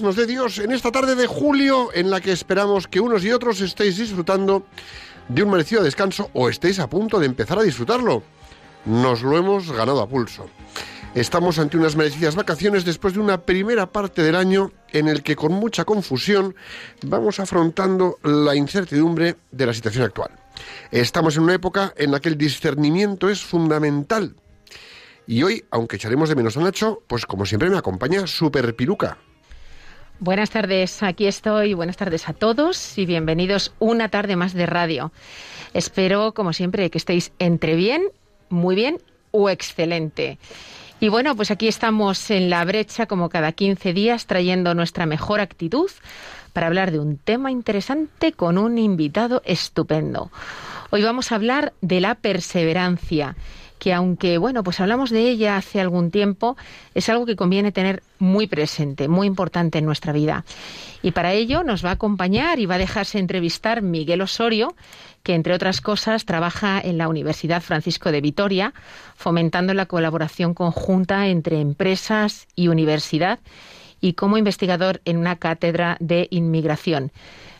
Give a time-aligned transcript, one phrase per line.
[0.00, 3.32] Nos dé Dios en esta tarde de julio en la que esperamos que unos y
[3.32, 4.64] otros estéis disfrutando
[5.28, 8.22] de un merecido descanso o estéis a punto de empezar a disfrutarlo.
[8.86, 10.48] Nos lo hemos ganado a pulso.
[11.14, 15.36] Estamos ante unas merecidas vacaciones después de una primera parte del año en el que
[15.36, 16.54] con mucha confusión
[17.02, 20.30] vamos afrontando la incertidumbre de la situación actual.
[20.90, 24.36] Estamos en una época en la que el discernimiento es fundamental.
[25.26, 29.18] Y hoy, aunque echaremos de menos a Nacho, pues como siempre me acompaña Super Piruca.
[30.22, 31.74] Buenas tardes, aquí estoy.
[31.74, 35.10] Buenas tardes a todos y bienvenidos una tarde más de radio.
[35.74, 38.04] Espero, como siempre, que estéis entre bien,
[38.48, 38.98] muy bien
[39.32, 40.38] o excelente.
[41.00, 45.40] Y bueno, pues aquí estamos en la brecha como cada 15 días trayendo nuestra mejor
[45.40, 45.90] actitud
[46.52, 50.30] para hablar de un tema interesante con un invitado estupendo.
[50.90, 53.34] Hoy vamos a hablar de la perseverancia
[53.82, 56.56] que aunque, bueno, pues hablamos de ella hace algún tiempo,
[56.94, 60.44] es algo que conviene tener muy presente, muy importante en nuestra vida.
[61.02, 64.76] Y para ello nos va a acompañar y va a dejarse entrevistar Miguel Osorio,
[65.24, 68.72] que entre otras cosas trabaja en la Universidad Francisco de Vitoria,
[69.16, 73.40] fomentando la colaboración conjunta entre empresas y universidad
[74.00, 77.10] y como investigador en una cátedra de inmigración.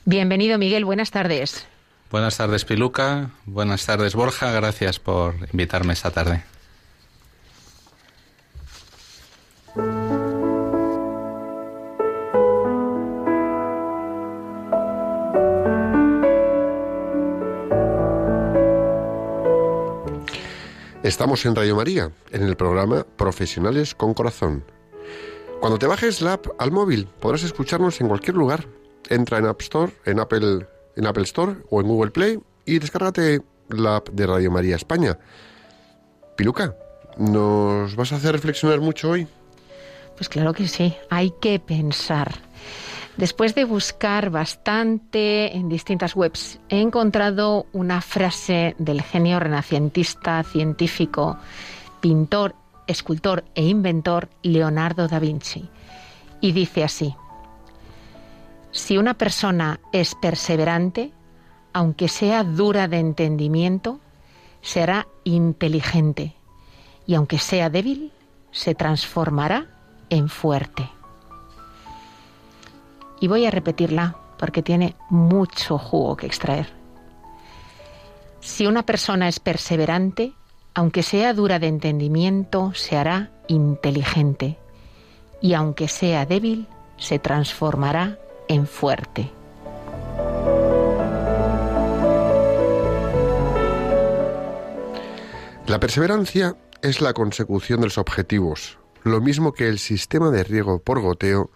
[0.04, 0.84] Bienvenido, Miguel.
[0.84, 1.66] Buenas tardes.
[2.12, 3.30] Buenas tardes, Piluca.
[3.46, 4.52] Buenas tardes, Borja.
[4.52, 6.44] Gracias por invitarme esta tarde.
[21.02, 24.66] Estamos en Radio María, en el programa Profesionales con Corazón.
[25.60, 28.66] Cuando te bajes la app al móvil, podrás escucharnos en cualquier lugar.
[29.08, 33.42] Entra en App Store, en Apple en Apple Store o en Google Play y descárgate
[33.68, 35.18] la app de Radio María España.
[36.36, 36.74] Piluca,
[37.16, 39.26] ¿nos vas a hacer reflexionar mucho hoy?
[40.16, 42.32] Pues claro que sí, hay que pensar.
[43.16, 51.36] Después de buscar bastante en distintas webs, he encontrado una frase del genio renacentista, científico,
[52.00, 52.54] pintor,
[52.86, 55.68] escultor e inventor Leonardo da Vinci.
[56.40, 57.14] Y dice así,
[58.72, 61.12] si una persona es perseverante,
[61.74, 64.00] aunque sea dura de entendimiento,
[64.62, 66.34] será inteligente
[67.06, 68.12] y aunque sea débil,
[68.50, 69.66] se transformará
[70.08, 70.88] en fuerte.
[73.20, 76.68] Y voy a repetirla porque tiene mucho jugo que extraer.
[78.40, 80.32] Si una persona es perseverante,
[80.74, 84.58] aunque sea dura de entendimiento, se hará inteligente
[85.40, 86.66] y aunque sea débil,
[86.96, 88.18] se transformará
[88.52, 89.30] en fuerte.
[95.66, 100.80] La perseverancia es la consecución de los objetivos, lo mismo que el sistema de riego
[100.80, 101.50] por goteo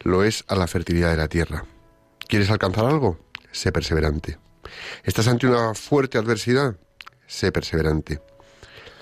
[0.00, 1.64] lo es a la fertilidad de la tierra.
[2.28, 3.18] ¿Quieres alcanzar algo?
[3.52, 4.38] Sé perseverante.
[5.04, 6.76] ¿Estás ante una fuerte adversidad?
[7.26, 8.20] Sé perseverante.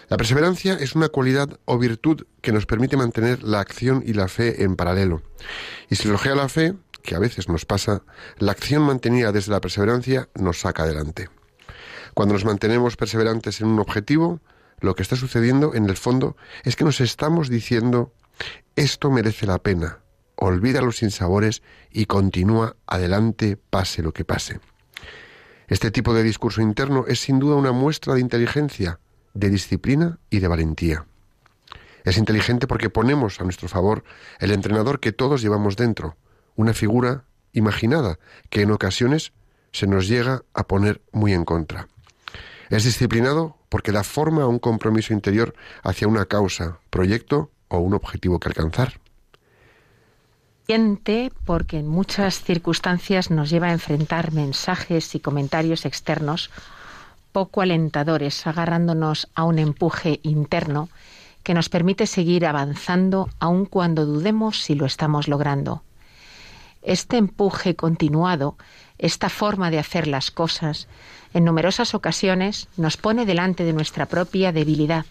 [0.08, 4.28] La perseverancia es una cualidad o virtud que nos permite mantener la acción y la
[4.28, 5.22] fe en paralelo.
[5.88, 6.74] Y si flojea la fe,
[7.04, 8.02] que a veces nos pasa,
[8.38, 11.28] la acción mantenida desde la perseverancia nos saca adelante.
[12.14, 14.40] Cuando nos mantenemos perseverantes en un objetivo,
[14.80, 18.12] lo que está sucediendo en el fondo es que nos estamos diciendo
[18.74, 19.98] esto merece la pena,
[20.34, 24.60] olvida los sinsabores y continúa adelante pase lo que pase.
[25.68, 28.98] Este tipo de discurso interno es sin duda una muestra de inteligencia,
[29.34, 31.06] de disciplina y de valentía.
[32.02, 34.04] Es inteligente porque ponemos a nuestro favor
[34.38, 36.16] el entrenador que todos llevamos dentro,
[36.56, 38.18] una figura imaginada
[38.50, 39.32] que en ocasiones
[39.72, 41.88] se nos llega a poner muy en contra.
[42.70, 47.94] Es disciplinado porque da forma a un compromiso interior hacia una causa, proyecto o un
[47.94, 49.00] objetivo que alcanzar.
[51.44, 56.50] Porque en muchas circunstancias nos lleva a enfrentar mensajes y comentarios externos
[57.32, 60.88] poco alentadores, agarrándonos a un empuje interno
[61.42, 65.82] que nos permite seguir avanzando aun cuando dudemos si lo estamos logrando
[66.84, 68.56] este empuje continuado,
[68.98, 70.86] esta forma de hacer las cosas,
[71.32, 75.06] en numerosas ocasiones nos pone delante de nuestra propia debilidad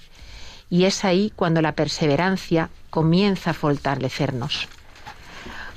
[0.69, 4.67] y es ahí cuando la perseverancia comienza a fortalecernos.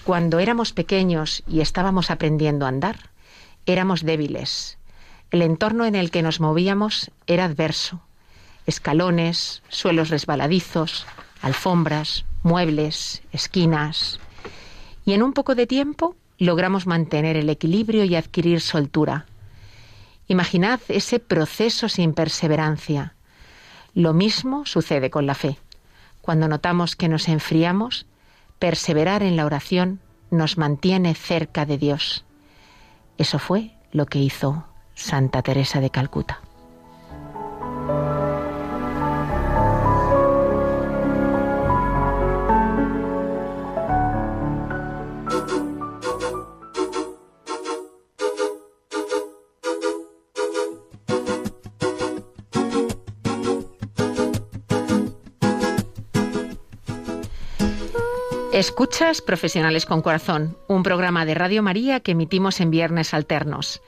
[0.04, 3.10] Cuando éramos pequeños y estábamos aprendiendo a andar,
[3.66, 4.78] éramos débiles.
[5.32, 8.00] El entorno en el que nos movíamos era adverso.
[8.66, 11.06] Escalones, suelos resbaladizos,
[11.42, 14.20] alfombras, muebles, esquinas.
[15.06, 19.24] Y en un poco de tiempo logramos mantener el equilibrio y adquirir soltura.
[20.28, 23.14] Imaginad ese proceso sin perseverancia.
[23.94, 25.56] Lo mismo sucede con la fe.
[26.20, 28.06] Cuando notamos que nos enfriamos,
[28.58, 30.00] perseverar en la oración
[30.30, 32.24] nos mantiene cerca de Dios.
[33.16, 36.40] Eso fue lo que hizo Santa Teresa de Calcuta.
[58.56, 63.82] Escuchas Profesionales con Corazón, un programa de Radio María que emitimos en viernes alternos.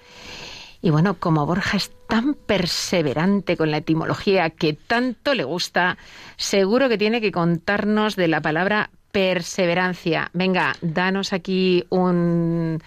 [0.83, 5.97] Y bueno, como Borja es tan perseverante con la etimología que tanto le gusta,
[6.37, 10.31] seguro que tiene que contarnos de la palabra perseverancia.
[10.35, 12.83] Venga, danos aquí un,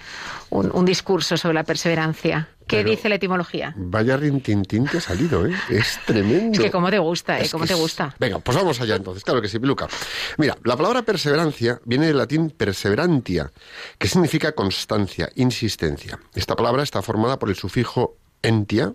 [0.51, 2.47] un, discurso sobre la perseverancia.
[2.71, 3.73] ¿Qué dice la etimología?
[3.75, 5.53] Vaya rintintín que ha salido, ¿eh?
[5.69, 6.53] Es tremendo.
[6.53, 7.49] Es que cómo te gusta, ¿eh?
[7.51, 8.15] ¿Cómo te gusta?
[8.17, 9.25] Venga, pues vamos allá entonces.
[9.25, 9.89] Claro que sí, Piluca.
[10.37, 13.51] Mira, la palabra perseverancia viene del latín perseverantia,
[13.97, 16.17] que significa constancia, insistencia.
[16.33, 18.93] Esta palabra está formada por el sufijo entia,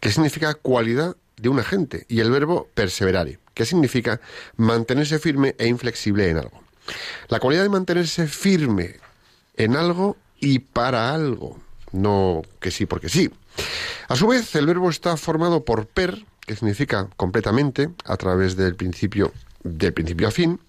[0.00, 4.20] que significa cualidad de un agente, y el verbo perseverare, que significa
[4.56, 6.64] mantenerse firme e inflexible en algo.
[7.28, 8.96] La cualidad de mantenerse firme
[9.56, 11.58] en algo y para algo,
[11.94, 13.30] no que sí porque sí.
[14.08, 18.74] A su vez, el verbo está formado por per, que significa completamente, a través del
[18.74, 19.32] principio,
[19.62, 20.60] del principio a fin,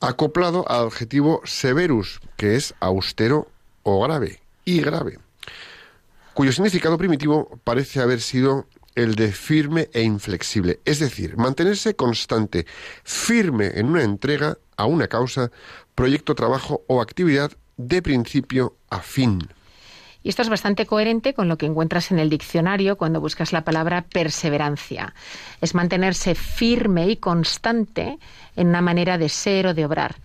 [0.00, 3.48] acoplado al adjetivo severus, que es austero
[3.82, 5.18] o grave, y grave,
[6.32, 12.64] cuyo significado primitivo parece haber sido el de firme e inflexible, es decir, mantenerse constante,
[13.02, 15.50] firme en una entrega a una causa,
[15.94, 19.48] proyecto, trabajo o actividad de principio a fin.
[20.24, 23.62] Y esto es bastante coherente con lo que encuentras en el diccionario cuando buscas la
[23.62, 25.14] palabra perseverancia.
[25.60, 28.18] Es mantenerse firme y constante
[28.56, 30.16] en una manera de ser o de obrar.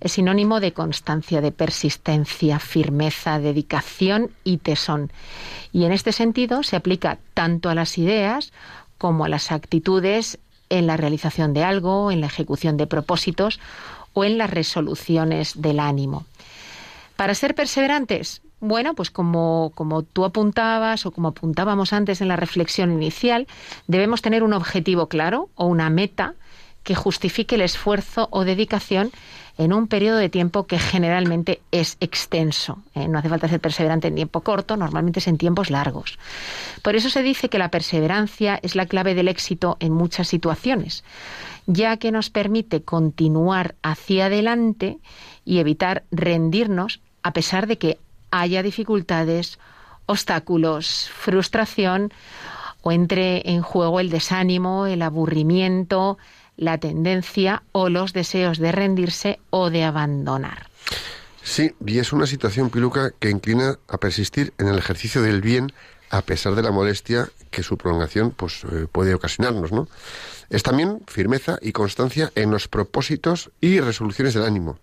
[0.00, 5.12] Es sinónimo de constancia, de persistencia, firmeza, dedicación y tesón.
[5.72, 8.52] Y en este sentido se aplica tanto a las ideas
[8.98, 13.60] como a las actitudes en la realización de algo, en la ejecución de propósitos
[14.14, 16.26] o en las resoluciones del ánimo.
[17.14, 22.36] Para ser perseverantes, bueno, pues como, como tú apuntabas o como apuntábamos antes en la
[22.36, 23.46] reflexión inicial,
[23.86, 26.34] debemos tener un objetivo claro o una meta
[26.82, 29.10] que justifique el esfuerzo o dedicación
[29.56, 32.82] en un periodo de tiempo que generalmente es extenso.
[32.94, 33.06] ¿eh?
[33.06, 36.18] No hace falta ser perseverante en tiempo corto, normalmente es en tiempos largos.
[36.82, 41.04] Por eso se dice que la perseverancia es la clave del éxito en muchas situaciones,
[41.66, 44.98] ya que nos permite continuar hacia adelante
[45.44, 47.98] y evitar rendirnos a pesar de que
[48.40, 49.58] haya dificultades,
[50.06, 52.12] obstáculos, frustración
[52.82, 56.18] o entre en juego el desánimo, el aburrimiento,
[56.56, 60.68] la tendencia o los deseos de rendirse o de abandonar.
[61.42, 65.72] Sí, y es una situación, Piluca, que inclina a persistir en el ejercicio del bien
[66.10, 69.88] a pesar de la molestia que su prolongación pues, eh, puede ocasionarnos, ¿no?
[70.50, 74.78] Es también firmeza y constancia en los propósitos y resoluciones del ánimo,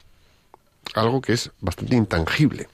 [0.94, 2.68] algo que es bastante intangible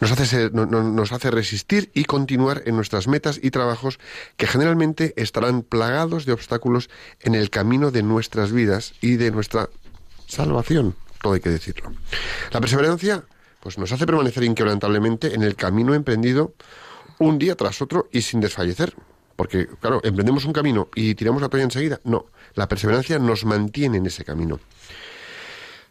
[0.00, 3.98] nos hace, nos hace resistir y continuar en nuestras metas y trabajos
[4.36, 6.88] que generalmente estarán plagados de obstáculos
[7.20, 9.68] en el camino de nuestras vidas y de nuestra
[10.26, 11.92] salvación, todo hay que decirlo.
[12.50, 13.24] La perseverancia
[13.60, 16.54] pues nos hace permanecer inquebrantablemente en el camino emprendido
[17.18, 18.94] un día tras otro y sin desfallecer.
[19.36, 22.00] Porque, claro, emprendemos un camino y tiramos la toalla enseguida.
[22.04, 24.60] No, la perseverancia nos mantiene en ese camino.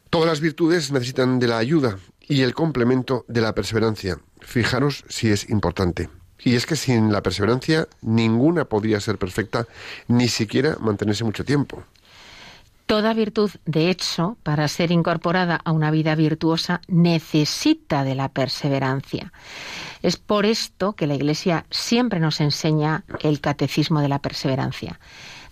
[0.09, 1.97] Todas las virtudes necesitan de la ayuda
[2.29, 4.19] y el complemento de la perseverancia.
[4.39, 6.09] Fijaros si es importante.
[6.41, 9.67] Y es que sin la perseverancia ninguna podría ser perfecta,
[10.07, 11.83] ni siquiera mantenerse mucho tiempo.
[12.85, 19.33] Toda virtud, de hecho, para ser incorporada a una vida virtuosa, necesita de la perseverancia.
[20.01, 24.99] Es por esto que la Iglesia siempre nos enseña el catecismo de la perseverancia.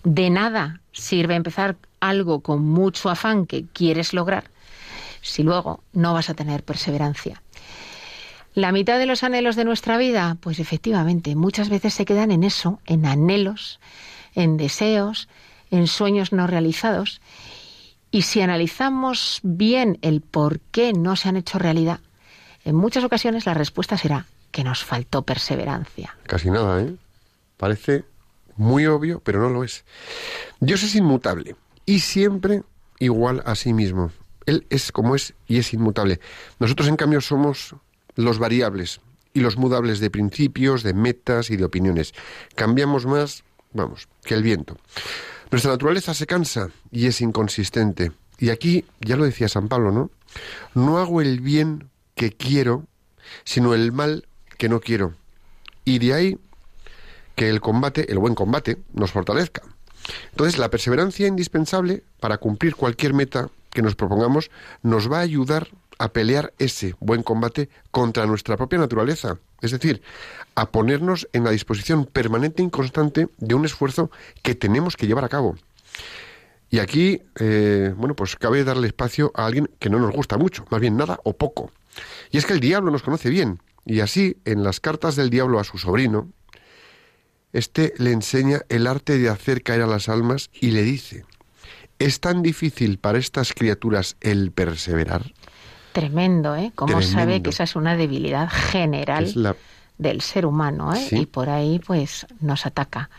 [0.04, 4.44] De nada sirve empezar algo con mucho afán que quieres lograr
[5.22, 7.42] si luego no vas a tener perseverancia.
[8.54, 12.42] La mitad de los anhelos de nuestra vida, pues efectivamente, muchas veces se quedan en
[12.42, 13.78] eso, en anhelos,
[14.34, 15.28] en deseos,
[15.70, 17.20] en sueños no realizados.
[18.10, 22.00] Y si analizamos bien el por qué no se han hecho realidad,
[22.64, 26.16] en muchas ocasiones la respuesta será que nos faltó perseverancia.
[26.24, 26.94] Casi nada, ¿eh?
[27.56, 28.04] Parece
[28.56, 29.84] muy obvio, pero no lo es.
[30.58, 31.54] Dios es inmutable
[31.86, 32.62] y siempre
[32.98, 34.10] igual a sí mismo.
[34.48, 36.20] Él es como es y es inmutable.
[36.58, 37.76] Nosotros, en cambio, somos
[38.14, 39.02] los variables
[39.34, 42.14] y los mudables de principios, de metas y de opiniones.
[42.54, 44.78] Cambiamos más, vamos, que el viento.
[45.50, 48.10] Nuestra naturaleza se cansa y es inconsistente.
[48.38, 50.10] Y aquí, ya lo decía San Pablo, ¿no?
[50.72, 52.86] No hago el bien que quiero,
[53.44, 54.26] sino el mal
[54.56, 55.12] que no quiero.
[55.84, 56.38] Y de ahí
[57.34, 59.60] que el combate, el buen combate, nos fortalezca.
[60.30, 64.50] Entonces, la perseverancia indispensable para cumplir cualquier meta que nos propongamos
[64.82, 65.68] nos va a ayudar
[66.00, 70.02] a pelear ese buen combate contra nuestra propia naturaleza, es decir,
[70.56, 74.10] a ponernos en la disposición permanente y constante de un esfuerzo
[74.42, 75.54] que tenemos que llevar a cabo.
[76.70, 80.64] Y aquí, eh, bueno, pues cabe darle espacio a alguien que no nos gusta mucho,
[80.70, 81.70] más bien nada o poco.
[82.32, 85.60] Y es que el diablo nos conoce bien, y así, en las cartas del diablo
[85.60, 86.32] a su sobrino,
[87.52, 91.24] este le enseña el arte de hacer caer a las almas y le dice,
[91.98, 95.32] ¿es tan difícil para estas criaturas el perseverar?
[95.92, 96.72] Tremendo, ¿eh?
[96.74, 99.56] Cómo sabe que esa es una debilidad general
[99.98, 101.08] del ser humano, ¿eh?
[101.12, 103.10] Y por ahí, pues, nos ataca.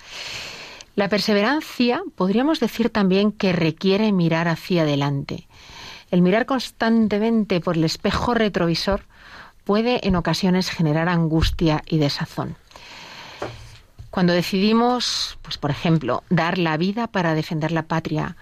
[0.95, 5.47] La perseverancia, podríamos decir también que requiere mirar hacia adelante.
[6.11, 9.03] El mirar constantemente por el espejo retrovisor
[9.63, 12.55] puede en ocasiones generar angustia y desazón.
[14.09, 18.35] Cuando decidimos, pues por ejemplo, dar la vida para defender la patria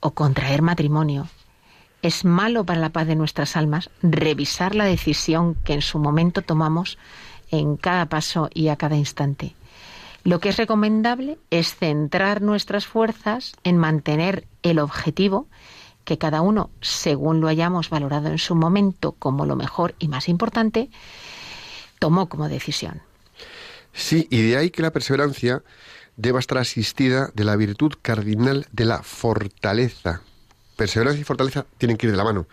[0.00, 1.28] o contraer matrimonio,
[2.02, 6.42] es malo para la paz de nuestras almas revisar la decisión que en su momento
[6.42, 6.98] tomamos
[7.50, 9.54] en cada paso y a cada instante.
[10.24, 15.46] Lo que es recomendable es centrar nuestras fuerzas en mantener el objetivo
[16.04, 20.28] que cada uno, según lo hayamos valorado en su momento como lo mejor y más
[20.28, 20.90] importante,
[21.98, 23.02] tomó como decisión.
[23.92, 25.62] Sí, y de ahí que la perseverancia
[26.16, 30.22] deba estar asistida de la virtud cardinal de la fortaleza,
[30.76, 32.46] perseverancia y fortaleza tienen que ir de la mano.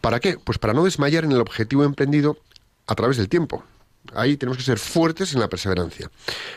[0.00, 0.38] ¿Para qué?
[0.38, 2.38] Pues para no desmayar en el objetivo emprendido
[2.86, 3.64] a través del tiempo.
[4.14, 6.10] Ahí tenemos que ser fuertes en la perseverancia.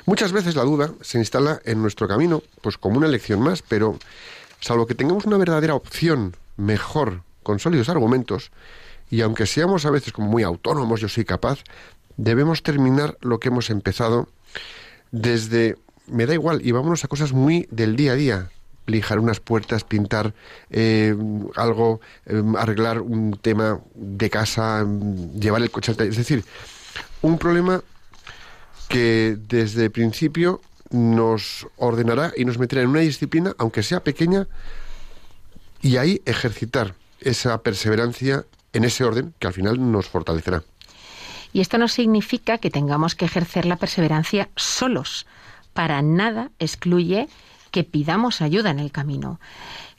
[0.05, 3.97] Muchas veces la duda se instala en nuestro camino, pues como una elección más, pero
[4.59, 8.51] salvo que tengamos una verdadera opción mejor, con sólidos argumentos,
[9.09, 11.63] y aunque seamos a veces como muy autónomos, yo soy capaz,
[12.17, 14.27] debemos terminar lo que hemos empezado
[15.11, 15.77] desde
[16.11, 18.49] me da igual y vámonos a cosas muy del día a día
[18.89, 20.33] lijar unas puertas, pintar
[20.71, 21.15] eh,
[21.55, 24.85] algo, eh, arreglar un tema de casa,
[25.39, 25.91] llevar el coche.
[25.91, 26.43] Es decir,
[27.21, 27.83] un problema
[28.87, 34.47] que desde el principio nos ordenará y nos meterá en una disciplina, aunque sea pequeña,
[35.81, 40.63] y ahí ejercitar esa perseverancia en ese orden que al final nos fortalecerá.
[41.53, 45.25] Y esto no significa que tengamos que ejercer la perseverancia solos.
[45.73, 47.27] Para nada excluye
[47.71, 49.39] que pidamos ayuda en el camino.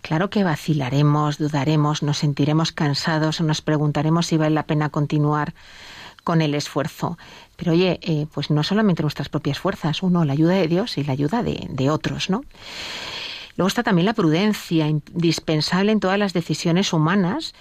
[0.03, 5.55] Claro que vacilaremos, dudaremos, nos sentiremos cansados, nos preguntaremos si vale la pena continuar
[6.25, 7.19] con el esfuerzo.
[7.57, 11.05] Pero oye, eh, pues no solamente nuestras propias fuerzas, uno, la ayuda de Dios y
[11.05, 12.45] la ayuda de, otros, ¿no?
[13.57, 17.55] Luego está también la prudencia, indispensable en todas las decisiones humanas,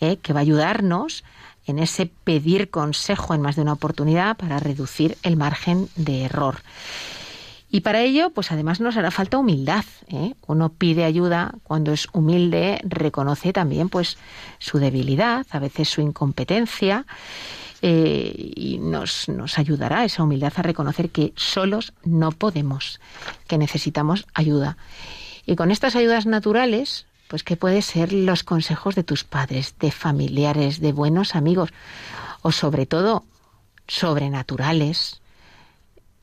[0.00, 1.22] eh, que va a ayudarnos
[1.66, 6.58] en ese pedir consejo en más de una oportunidad para reducir el margen de error.
[7.74, 9.84] Y para ello, pues además nos hará falta humildad.
[10.06, 10.34] ¿eh?
[10.46, 14.16] Uno pide ayuda cuando es humilde, reconoce también pues
[14.60, 17.04] su debilidad, a veces su incompetencia.
[17.82, 23.00] Eh, y nos, nos ayudará esa humildad a reconocer que solos no podemos,
[23.48, 24.76] que necesitamos ayuda.
[25.44, 29.90] Y con estas ayudas naturales, pues que puede ser los consejos de tus padres, de
[29.90, 31.70] familiares, de buenos amigos,
[32.40, 33.24] o sobre todo
[33.88, 35.22] sobrenaturales,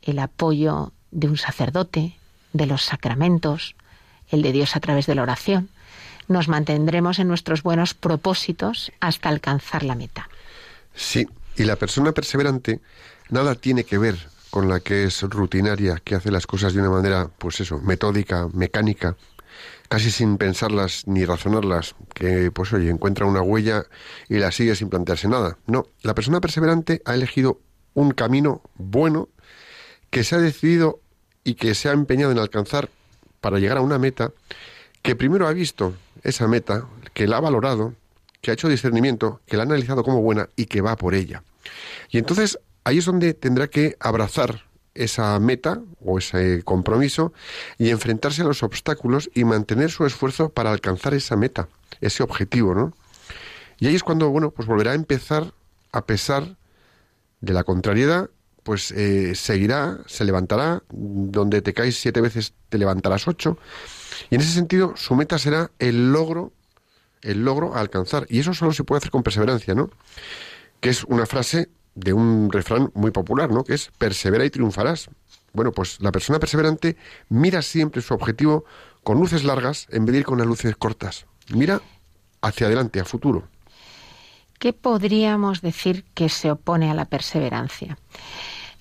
[0.01, 2.17] el apoyo de un sacerdote,
[2.53, 3.75] de los sacramentos,
[4.29, 5.69] el de Dios a través de la oración.
[6.27, 10.29] Nos mantendremos en nuestros buenos propósitos hasta alcanzar la meta.
[10.95, 12.79] Sí, y la persona perseverante
[13.29, 14.17] nada tiene que ver
[14.49, 18.47] con la que es rutinaria, que hace las cosas de una manera, pues eso, metódica,
[18.53, 19.15] mecánica,
[19.87, 23.83] casi sin pensarlas ni razonarlas, que pues oye, encuentra una huella
[24.29, 25.57] y la sigue sin plantearse nada.
[25.67, 27.59] No, la persona perseverante ha elegido
[27.93, 29.29] un camino bueno
[30.09, 31.00] que se ha decidido
[31.43, 32.89] y que se ha empeñado en alcanzar
[33.39, 34.31] para llegar a una meta,
[35.01, 37.95] que primero ha visto esa meta, que la ha valorado,
[38.41, 41.43] que ha hecho discernimiento, que la ha analizado como buena y que va por ella.
[42.09, 47.33] Y entonces ahí es donde tendrá que abrazar esa meta o ese compromiso
[47.77, 51.67] y enfrentarse a los obstáculos y mantener su esfuerzo para alcanzar esa meta,
[52.01, 52.93] ese objetivo, ¿no?
[53.79, 55.53] Y ahí es cuando, bueno, pues volverá a empezar
[55.91, 56.55] a pesar
[57.39, 58.29] de la contrariedad,
[58.63, 63.57] pues eh, seguirá, se levantará, donde te caes siete veces te levantarás ocho,
[64.29, 66.53] y en ese sentido su meta será el logro,
[67.21, 69.89] el logro a alcanzar, y eso solo se puede hacer con perseverancia, ¿no?
[70.79, 73.63] Que es una frase de un refrán muy popular, ¿no?
[73.63, 75.09] Que es persevera y triunfarás.
[75.53, 76.95] Bueno, pues la persona perseverante
[77.29, 78.63] mira siempre su objetivo
[79.03, 81.25] con luces largas en vez de ir con las luces cortas.
[81.53, 81.81] Mira
[82.41, 83.47] hacia adelante, a futuro.
[84.61, 87.97] ¿Qué podríamos decir que se opone a la perseverancia?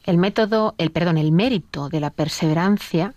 [0.05, 3.15] El método, el perdón, el mérito de la perseverancia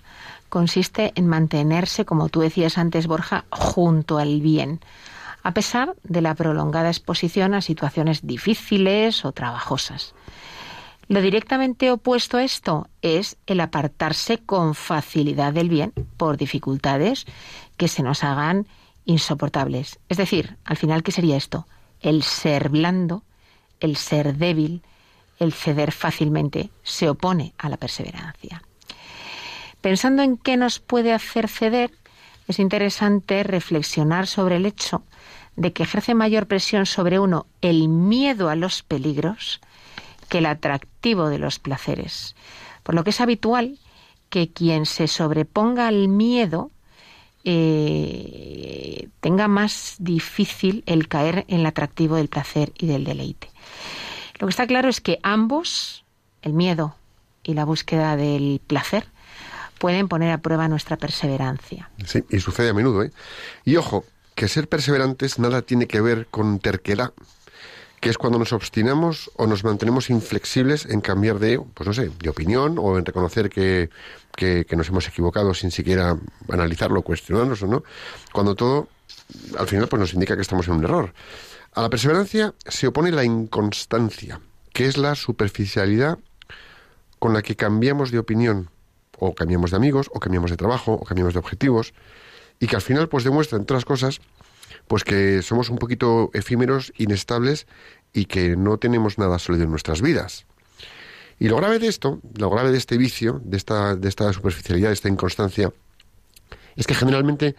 [0.48, 4.80] consiste en mantenerse, como tú decías antes, Borja, junto al bien,
[5.44, 10.16] a pesar de la prolongada exposición a situaciones difíciles o trabajosas.
[11.10, 17.26] Lo directamente opuesto a esto es el apartarse con facilidad del bien por dificultades
[17.76, 18.68] que se nos hagan
[19.04, 20.00] insoportables.
[20.08, 21.68] Es decir, al final, ¿qué sería esto?
[22.04, 23.24] El ser blando,
[23.80, 24.84] el ser débil,
[25.40, 28.62] el ceder fácilmente, se opone a la perseverancia.
[29.82, 31.92] Pensando en qué nos puede hacer ceder,
[32.48, 35.04] es interesante reflexionar sobre el hecho
[35.56, 39.62] de que ejerce mayor presión sobre uno el miedo a los peligros
[40.30, 42.36] que el atractivo de los placeres.
[42.84, 43.78] Por lo que es habitual
[44.30, 46.72] que quien se sobreponga al miedo
[47.44, 48.93] eh,
[49.24, 53.50] tenga más difícil el caer en el atractivo del placer y del deleite.
[54.38, 56.04] Lo que está claro es que ambos,
[56.42, 56.98] el miedo
[57.42, 59.06] y la búsqueda del placer,
[59.80, 61.90] pueden poner a prueba nuestra perseverancia.
[62.06, 63.12] Sí, y sucede a menudo, ¿eh?
[63.64, 64.04] Y ojo,
[64.36, 67.14] que ser perseverantes nada tiene que ver con terquedad,
[68.02, 72.12] que es cuando nos obstinamos o nos mantenemos inflexibles en cambiar de, pues no sé,
[72.20, 73.90] de opinión o en reconocer que,
[74.36, 76.18] que, nos hemos equivocado sin siquiera
[76.50, 77.84] analizarlo, cuestionarnos o no,
[78.34, 78.90] cuando todo
[79.58, 81.14] al final pues nos indica que estamos en un error.
[81.74, 84.40] A la perseverancia se opone la inconstancia,
[84.74, 86.20] que es la superficialidad
[87.20, 88.70] con la que cambiamos de opinión,
[89.18, 91.94] o cambiamos de amigos, o cambiamos de trabajo, o cambiamos de objetivos,
[92.60, 94.22] y que al final pues demuestra, entre otras cosas,
[94.88, 97.68] pues que somos un poquito efímeros, inestables
[98.14, 100.46] y que no tenemos nada sólido en nuestras vidas.
[101.40, 104.90] Y lo grave de esto, lo grave de este vicio, de esta, de esta superficialidad,
[104.90, 105.74] de esta inconstancia,
[106.76, 107.56] es que generalmente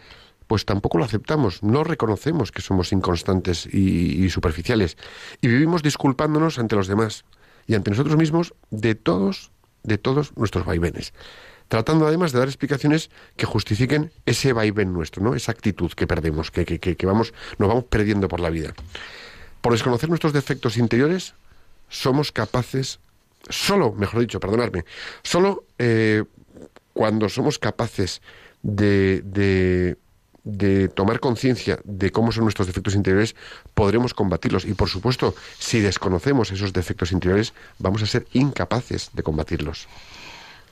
[0.46, 4.96] pues tampoco lo aceptamos, no reconocemos que somos inconstantes y, superficiales
[5.40, 7.24] y vivimos disculpándonos ante los demás
[7.66, 9.50] y ante nosotros mismos de todos,
[9.82, 11.12] de todos nuestros vaivenes
[11.68, 15.34] tratando además de dar explicaciones que justifiquen ese vaivén nuestro, ¿no?
[15.34, 18.74] Esa actitud que perdemos, que, que, que vamos, nos vamos perdiendo por la vida.
[19.62, 21.34] Por desconocer nuestros defectos interiores,
[21.88, 23.00] somos capaces,
[23.48, 24.84] solo, mejor dicho, perdonadme,
[25.22, 26.24] solo eh,
[26.92, 28.20] cuando somos capaces
[28.62, 29.96] de, de,
[30.44, 33.34] de tomar conciencia de cómo son nuestros defectos interiores,
[33.74, 34.64] podremos combatirlos.
[34.64, 39.88] Y por supuesto, si desconocemos esos defectos interiores, vamos a ser incapaces de combatirlos.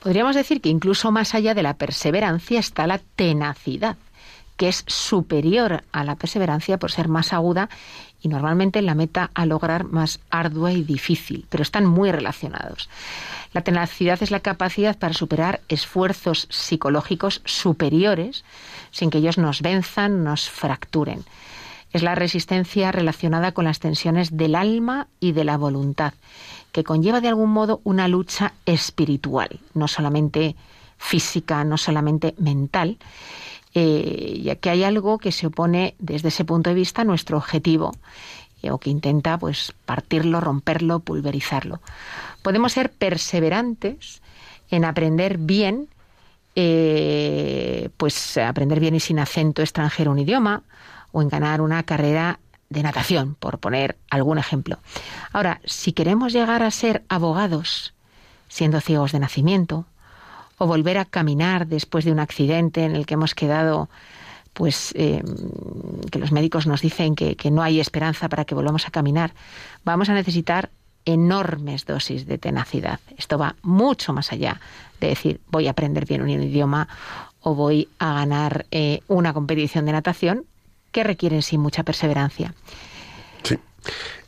[0.01, 3.97] Podríamos decir que incluso más allá de la perseverancia está la tenacidad,
[4.57, 7.69] que es superior a la perseverancia por ser más aguda
[8.21, 12.89] y normalmente la meta a lograr más ardua y difícil, pero están muy relacionados.
[13.53, 18.43] La tenacidad es la capacidad para superar esfuerzos psicológicos superiores
[18.91, 21.23] sin que ellos nos venzan, nos fracturen.
[21.91, 26.13] Es la resistencia relacionada con las tensiones del alma y de la voluntad
[26.73, 30.55] que conlleva de algún modo una lucha espiritual, no solamente
[30.97, 32.97] física, no solamente mental,
[33.73, 37.37] eh, ya que hay algo que se opone desde ese punto de vista a nuestro
[37.37, 37.93] objetivo
[38.61, 41.81] eh, o que intenta pues partirlo, romperlo, pulverizarlo.
[42.41, 44.21] Podemos ser perseverantes
[44.69, 45.89] en aprender bien,
[46.55, 50.63] eh, pues aprender bien y sin acento extranjero un idioma,
[51.11, 54.79] o en ganar una carrera de natación, por poner algún ejemplo.
[55.31, 57.93] Ahora, si queremos llegar a ser abogados,
[58.49, 59.85] siendo ciegos de nacimiento,
[60.57, 63.89] o volver a caminar después de un accidente en el que hemos quedado,
[64.53, 65.23] pues em,
[66.11, 69.33] que los médicos nos dicen que, no hay esperanza para que volvamos a caminar,
[69.83, 70.69] vamos a necesitar
[71.05, 72.99] enormes dosis de tenacidad.
[73.17, 74.61] Esto va mucho más allá
[75.01, 76.87] de decir voy a aprender bien un idioma
[77.41, 80.45] o voy a ganar eh, una competición de natación,
[80.93, 82.53] que requieren sí mucha perseverancia.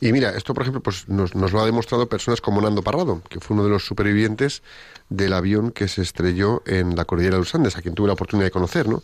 [0.00, 3.40] Y mira, esto por ejemplo pues nos, lo ha demostrado personas como Nando Parrado, que
[3.40, 4.62] fue uno de los supervivientes
[5.08, 8.14] del avión que se estrelló en la cordillera de los Andes, a quien tuve la
[8.14, 9.02] oportunidad de conocer, ¿no?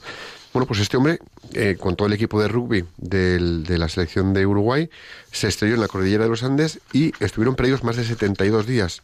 [0.53, 1.19] Bueno, pues este hombre,
[1.55, 4.91] eh, con todo el equipo de rugby de la selección de Uruguay,
[5.31, 9.03] se estrelló en la cordillera de los Andes y estuvieron perdidos más de 72 días.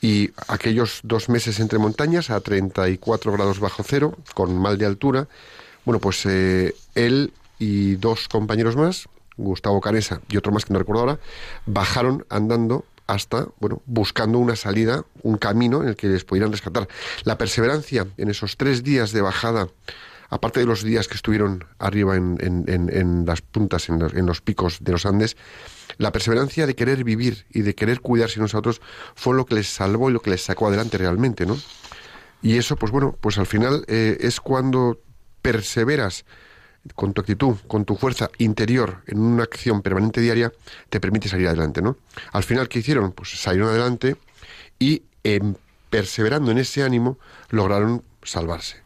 [0.00, 5.28] Y aquellos dos meses entre montañas, a 34 grados bajo cero, con mal de altura,
[5.84, 10.78] bueno, pues eh, él y dos compañeros más, Gustavo Canesa y otro más que no
[10.78, 11.18] recuerdo ahora,
[11.66, 16.88] bajaron andando hasta, bueno, buscando una salida, un camino en el que les pudieran rescatar.
[17.24, 19.68] La perseverancia en esos tres días de bajada,
[20.30, 24.40] aparte de los días que estuvieron arriba en, en, las puntas, en los, en los,
[24.40, 25.36] picos de los Andes,
[25.98, 28.80] la perseverancia de querer vivir y de querer cuidarse unos a otros
[29.14, 31.58] fue lo que les salvó y lo que les sacó adelante realmente, ¿no?
[32.40, 35.00] Y eso, pues bueno, pues al final eh, es cuando
[35.42, 36.24] perseveras
[36.94, 40.52] con tu actitud, con tu fuerza interior en una acción permanente diaria,
[40.90, 41.96] te permite salir adelante, ¿no?
[42.32, 43.12] Al final, ¿qué hicieron?
[43.12, 44.16] Pues salieron adelante
[44.78, 45.02] y
[45.90, 47.18] perseverando en ese ánimo
[47.50, 48.76] lograron salvarse.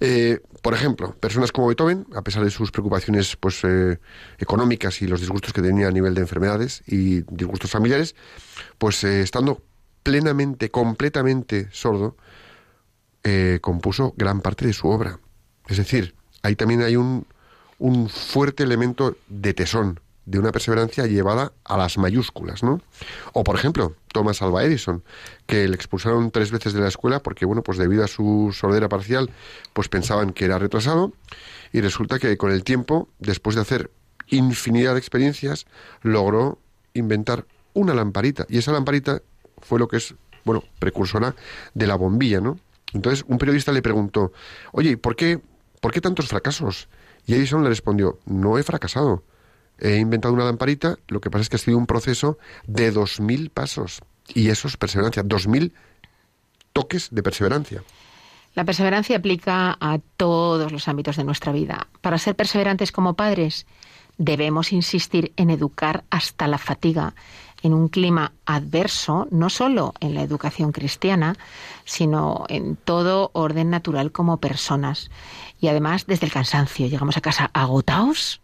[0.00, 3.98] Eh, por ejemplo, personas como Beethoven, a pesar de sus preocupaciones pues, eh,
[4.38, 8.14] económicas y los disgustos que tenía a nivel de enfermedades y disgustos familiares,
[8.78, 9.62] pues eh, estando
[10.02, 12.16] plenamente, completamente sordo,
[13.62, 15.18] compuso gran parte de su obra.
[15.66, 17.26] Es decir, ahí también hay un,
[17.78, 22.80] un fuerte elemento de tesón, de una perseverancia llevada a las mayúsculas, ¿no?
[23.32, 25.02] O por ejemplo, Thomas Alva Edison,
[25.46, 28.88] que le expulsaron tres veces de la escuela porque, bueno, pues debido a su sordera
[28.88, 29.30] parcial,
[29.72, 31.12] pues pensaban que era retrasado
[31.72, 33.90] y resulta que con el tiempo, después de hacer
[34.28, 35.66] infinidad de experiencias,
[36.02, 36.58] logró
[36.94, 39.20] inventar una lamparita y esa lamparita
[39.58, 41.34] fue lo que es, bueno, precursora
[41.74, 42.58] de la bombilla, ¿no?
[42.94, 44.32] Entonces un periodista le preguntó,
[44.72, 45.40] oye, ¿por qué,
[45.80, 46.88] ¿por qué tantos fracasos?
[47.26, 49.22] Y Edison le respondió, no he fracasado.
[49.78, 53.20] He inventado una lamparita, lo que pasa es que ha sido un proceso de dos
[53.20, 54.02] mil pasos.
[54.28, 55.72] Y eso es perseverancia, dos mil
[56.72, 57.82] toques de perseverancia.
[58.54, 61.88] La perseverancia aplica a todos los ámbitos de nuestra vida.
[62.00, 63.66] Para ser perseverantes como padres,
[64.16, 67.14] debemos insistir en educar hasta la fatiga,
[67.64, 71.34] en un clima adverso, no solo en la educación cristiana,
[71.84, 75.10] sino en todo orden natural como personas.
[75.60, 76.86] Y además desde el cansancio.
[76.86, 78.42] Llegamos a casa agotados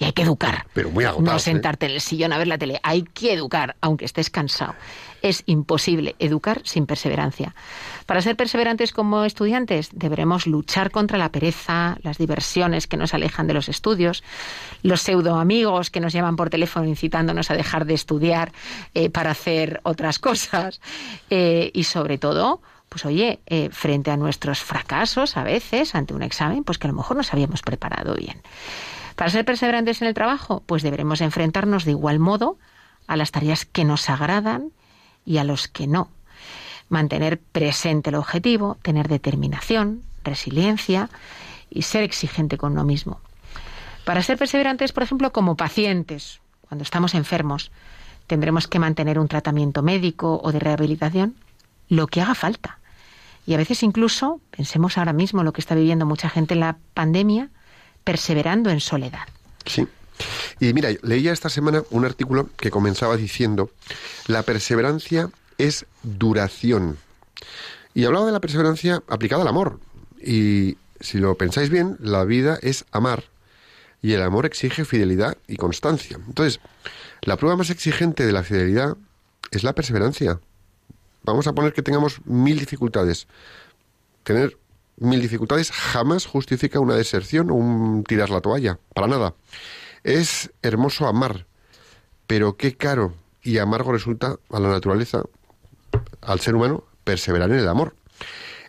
[0.00, 0.66] y hay que educar.
[0.72, 1.38] Pero muy No ¿eh?
[1.38, 2.80] sentarte en el sillón a ver la tele.
[2.82, 4.74] Hay que educar, aunque estés cansado.
[5.20, 7.54] Es imposible educar sin perseverancia.
[8.06, 13.46] Para ser perseverantes como estudiantes, deberemos luchar contra la pereza, las diversiones que nos alejan
[13.46, 14.24] de los estudios,
[14.82, 18.52] los pseudo amigos que nos llaman por teléfono incitándonos a dejar de estudiar
[18.94, 20.80] eh, para hacer otras cosas.
[21.32, 26.22] Eh, y sobre todo, pues oye, eh, frente a nuestros fracasos a veces, ante un
[26.22, 28.42] examen, pues que a lo mejor nos habíamos preparado bien.
[29.16, 32.58] Para ser perseverantes en el trabajo, pues deberemos enfrentarnos de igual modo
[33.06, 34.72] a las tareas que nos agradan
[35.24, 36.08] y a los que no.
[36.88, 41.08] Mantener presente el objetivo, tener determinación, resiliencia
[41.70, 43.20] y ser exigente con uno mismo.
[44.04, 47.70] Para ser perseverantes, por ejemplo, como pacientes, cuando estamos enfermos,
[48.26, 51.34] tendremos que mantener un tratamiento médico o de rehabilitación,
[51.88, 52.78] lo que haga falta.
[53.46, 56.78] Y a veces incluso, pensemos ahora mismo lo que está viviendo mucha gente en la
[56.94, 57.50] pandemia,
[58.04, 59.26] perseverando en soledad.
[59.66, 59.86] Sí.
[60.58, 63.70] Y mira, leía esta semana un artículo que comenzaba diciendo,
[64.26, 66.98] la perseverancia es duración.
[67.94, 69.80] Y hablaba de la perseverancia aplicada al amor.
[70.22, 73.24] Y si lo pensáis bien, la vida es amar.
[74.02, 76.18] Y el amor exige fidelidad y constancia.
[76.26, 76.60] Entonces,
[77.22, 78.96] la prueba más exigente de la fidelidad
[79.50, 80.40] es la perseverancia.
[81.22, 83.26] Vamos a poner que tengamos mil dificultades.
[84.22, 84.56] Tener
[84.96, 89.34] mil dificultades jamás justifica una deserción o un tirar la toalla, para nada.
[90.04, 91.46] Es hermoso amar,
[92.26, 95.22] pero qué caro y amargo resulta a la naturaleza,
[96.20, 97.94] al ser humano, perseverar en el amor.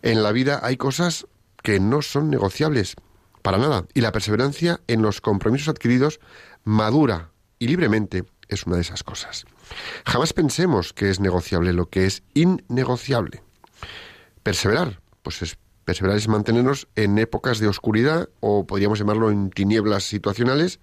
[0.02, 1.28] En la vida hay cosas
[1.62, 2.96] que no son negociables,
[3.42, 6.20] para nada, y la perseverancia en los compromisos adquiridos
[6.64, 9.46] madura y libremente es una de esas cosas.
[10.06, 13.44] Jamás pensemos que es negociable lo que es innegociable.
[14.44, 15.58] Perseverar, pues es
[15.92, 20.80] Perseverar es mantenernos en épocas de oscuridad o podríamos llamarlo en tinieblas situacionales,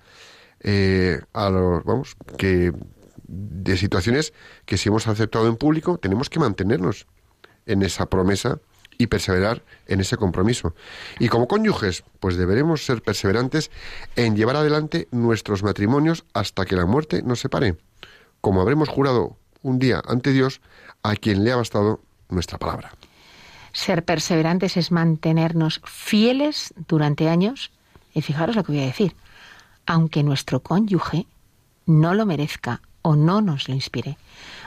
[0.60, 2.74] eh, a los, vamos, que
[3.26, 4.34] de situaciones
[4.66, 7.06] que si hemos aceptado en público tenemos que mantenernos
[7.64, 8.58] en esa promesa
[8.98, 10.74] y perseverar en ese compromiso.
[11.18, 13.70] Y como cónyuges, pues deberemos ser perseverantes
[14.14, 17.78] en llevar adelante nuestros matrimonios hasta que la muerte nos separe,
[18.42, 20.60] como habremos jurado un día ante Dios
[21.02, 22.92] a quien le ha bastado nuestra palabra.
[23.78, 27.70] Ser perseverantes es mantenernos fieles durante años.
[28.12, 29.14] Y fijaros lo que voy a decir.
[29.86, 31.26] Aunque nuestro cónyuge
[31.86, 34.18] no lo merezca o no nos lo inspire.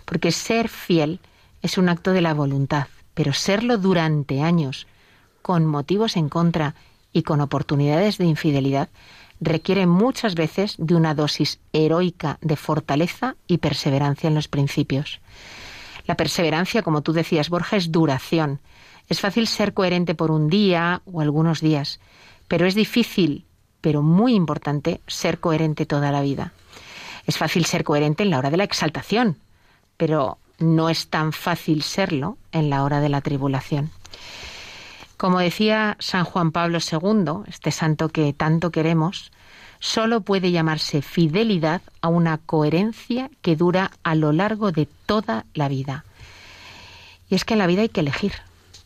[0.06, 1.20] Porque ser fiel
[1.62, 4.88] es un acto de la voluntad, pero serlo durante años,
[5.42, 6.76] con motivos en contra
[7.12, 8.88] y con oportunidades de infidelidad,
[9.42, 15.20] requiere muchas veces de una dosis heroica de fortaleza y perseverancia en los principios.
[16.06, 18.60] La perseverancia, como tú decías, Borja, es duración.
[19.08, 22.00] Es fácil ser coherente por un día o algunos días,
[22.48, 23.46] pero es difícil,
[23.82, 26.54] pero muy importante, ser coherente toda la vida.
[27.26, 29.38] Es fácil ser coherente en la hora de la exaltación,
[29.98, 33.90] pero no es tan fácil serlo en la hora de la tribulación.
[35.18, 39.32] Como decía San Juan Pablo II, este santo que tanto queremos,
[39.82, 45.68] solo puede llamarse fidelidad a una coherencia que dura a lo largo de toda la
[45.68, 46.06] vida.
[47.28, 48.34] Y es que en la vida hay que elegir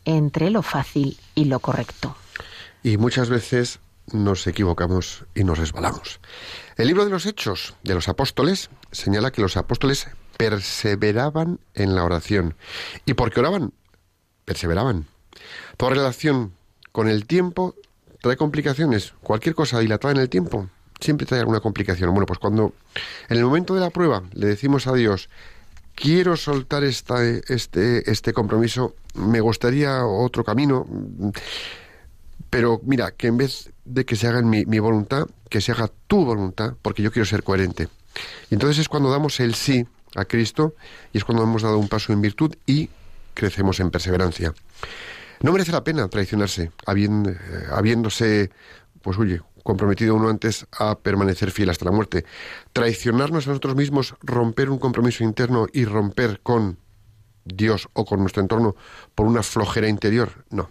[0.04, 2.16] entre lo fácil y lo correcto.
[2.82, 3.78] Y muchas veces
[4.12, 6.20] nos equivocamos y nos resbalamos.
[6.76, 12.04] El libro de los Hechos de los Apóstoles señala que los apóstoles perseveraban en la
[12.04, 12.54] oración.
[13.04, 13.72] ¿Y por qué oraban?
[14.44, 15.06] Perseveraban.
[15.76, 16.52] Por relación
[16.92, 17.74] con el tiempo
[18.22, 19.12] trae complicaciones.
[19.22, 22.10] Cualquier cosa dilatada en el tiempo siempre trae alguna complicación.
[22.10, 22.74] Bueno, pues cuando
[23.28, 25.28] en el momento de la prueba le decimos a Dios,
[25.94, 30.86] quiero soltar esta, este, este compromiso, me gustaría otro camino,
[32.50, 35.90] pero mira, que en vez de que se haga mi, mi voluntad, que se haga
[36.06, 37.88] tu voluntad, porque yo quiero ser coherente.
[38.50, 40.74] Y entonces es cuando damos el sí a Cristo
[41.12, 42.88] y es cuando hemos dado un paso en virtud y
[43.34, 44.54] crecemos en perseverancia.
[45.42, 46.70] No merece la pena traicionarse, eh,
[47.70, 48.50] habiéndose,
[49.02, 52.24] pues oye, comprometido uno antes a permanecer fiel hasta la muerte.
[52.72, 56.78] Traicionarnos a nosotros mismos, romper un compromiso interno y romper con
[57.44, 58.76] Dios o con nuestro entorno
[59.14, 60.70] por una flojera interior, no.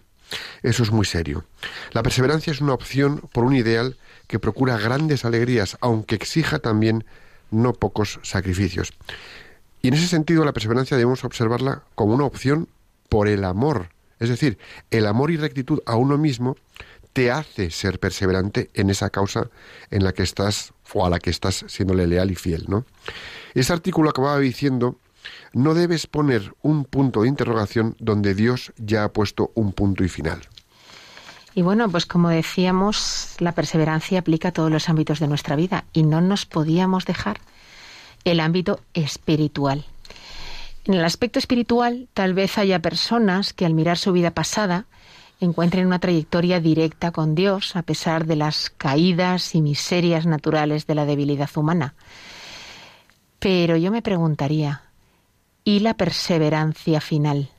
[0.64, 1.46] Eso es muy serio.
[1.92, 7.06] La perseverancia es una opción por un ideal que procura grandes alegrías, aunque exija también
[7.52, 8.92] no pocos sacrificios.
[9.84, 12.68] Y en ese sentido la perseverancia debemos observarla como una opción
[13.08, 14.58] por el amor es decir,
[14.92, 16.56] el amor y rectitud a uno mismo
[17.16, 19.48] te hace ser perseverante en esa causa
[19.90, 22.86] en la que estás o a la que estás siéndole leal y fiel, ¿no?
[23.54, 25.00] Ese artículo acababa diciendo
[25.54, 30.10] no debes poner un punto de interrogación donde Dios ya ha puesto un punto y
[30.10, 30.42] final.
[31.54, 35.86] Y bueno, pues como decíamos, la perseverancia aplica a todos los ámbitos de nuestra vida
[35.94, 37.40] y no nos podíamos dejar
[38.26, 39.86] el ámbito espiritual.
[40.84, 44.86] En el aspecto espiritual, tal vez haya personas que al mirar su vida pasada
[45.40, 50.96] encuentren una trayectoria directa con Dios a pesar de las caídas y miserias naturales de
[50.96, 51.96] la debilidad humana.
[53.40, 54.84] Pero yo me preguntaría,
[55.64, 57.50] ¿y la perseverancia final?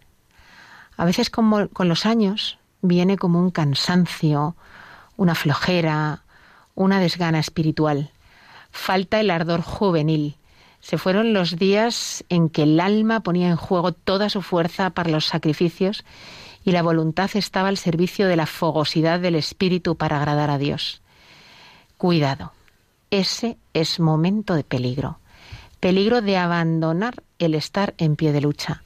[0.97, 4.57] A veces con los años viene como un cansancio,
[5.17, 6.23] una flojera,
[6.75, 8.11] una desgana espiritual.
[8.71, 10.37] Falta el ardor juvenil,
[10.81, 15.11] se fueron los días en que el alma ponía en juego toda su fuerza para
[15.11, 16.05] los sacrificios
[16.67, 21.01] y la voluntad estaba al servicio de la fogosidad del espíritu para agradar a Dios.
[21.97, 22.53] Cuidado,
[23.13, 25.21] ese es momento de peligro,
[25.79, 28.83] peligro de abandonar el estar en pie de lucha.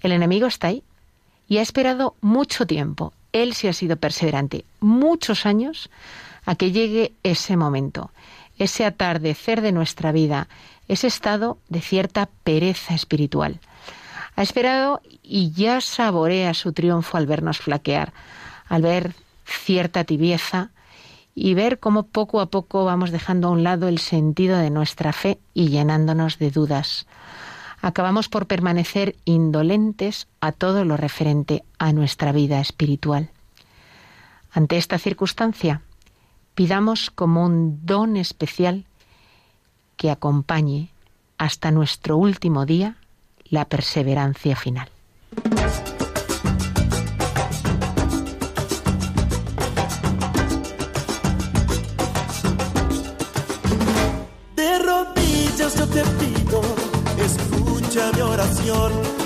[0.00, 0.82] El enemigo está ahí
[1.48, 3.12] y ha esperado mucho tiempo.
[3.32, 5.90] Él sí ha sido perseverante, muchos años,
[6.44, 8.10] a que llegue ese momento,
[8.58, 10.48] ese atardecer de nuestra vida,
[10.88, 13.60] ese estado de cierta pereza espiritual.
[14.36, 18.12] Ha esperado y ya saborea su triunfo al vernos flaquear,
[18.68, 20.70] al ver cierta tibieza
[21.34, 25.12] y ver cómo poco a poco vamos dejando a un lado el sentido de nuestra
[25.12, 27.06] fe y llenándonos de dudas.
[27.80, 33.30] Acabamos por permanecer indolentes a todo lo referente a nuestra vida espiritual.
[34.52, 35.82] Ante esta circunstancia,
[36.54, 38.86] pidamos como un don especial
[39.96, 40.90] que acompañe
[41.36, 42.96] hasta nuestro último día
[43.54, 44.88] la perseverancia final.
[54.56, 56.60] De rodillas yo te pido,
[57.24, 59.24] escucha mi oración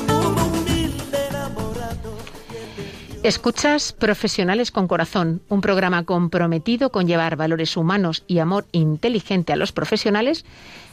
[3.25, 9.57] Escuchas Profesionales con Corazón, un programa comprometido con llevar valores humanos y amor inteligente a
[9.57, 10.47] los profesionales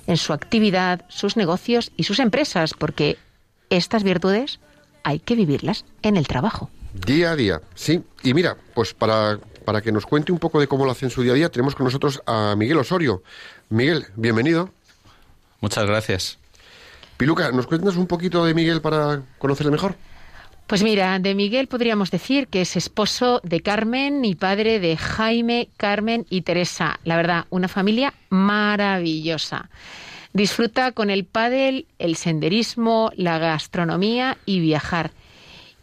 [0.08, 3.17] en su actividad, sus negocios y sus empresas, porque
[3.69, 4.60] estas virtudes
[5.04, 6.69] hay que vivirlas en el trabajo.
[6.93, 8.01] Día a día, sí.
[8.23, 11.12] Y mira, pues para, para que nos cuente un poco de cómo lo hace en
[11.12, 13.21] su día a día, tenemos con nosotros a Miguel Osorio.
[13.69, 14.69] Miguel, bienvenido.
[15.62, 16.38] Muchas gracias.
[17.17, 19.95] Piluca, ¿nos cuentas un poquito de Miguel para conocerle mejor?
[20.67, 25.69] Pues mira, de Miguel podríamos decir que es esposo de Carmen y padre de Jaime,
[25.78, 26.99] Carmen y Teresa.
[27.04, 29.69] La verdad, una familia maravillosa.
[30.36, 35.12] Disfruta con el pádel, el senderismo, la gastronomía y viajar.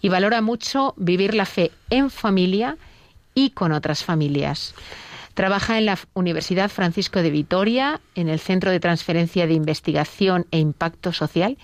[0.02, 2.76] Y valora mucho vivir la fe en familia
[3.34, 4.74] y con otras familias.
[5.32, 10.58] Trabaja en la Universidad Francisco de Vitoria, en el Centro de Transferencia de Investigación e
[10.58, 11.56] Impacto Social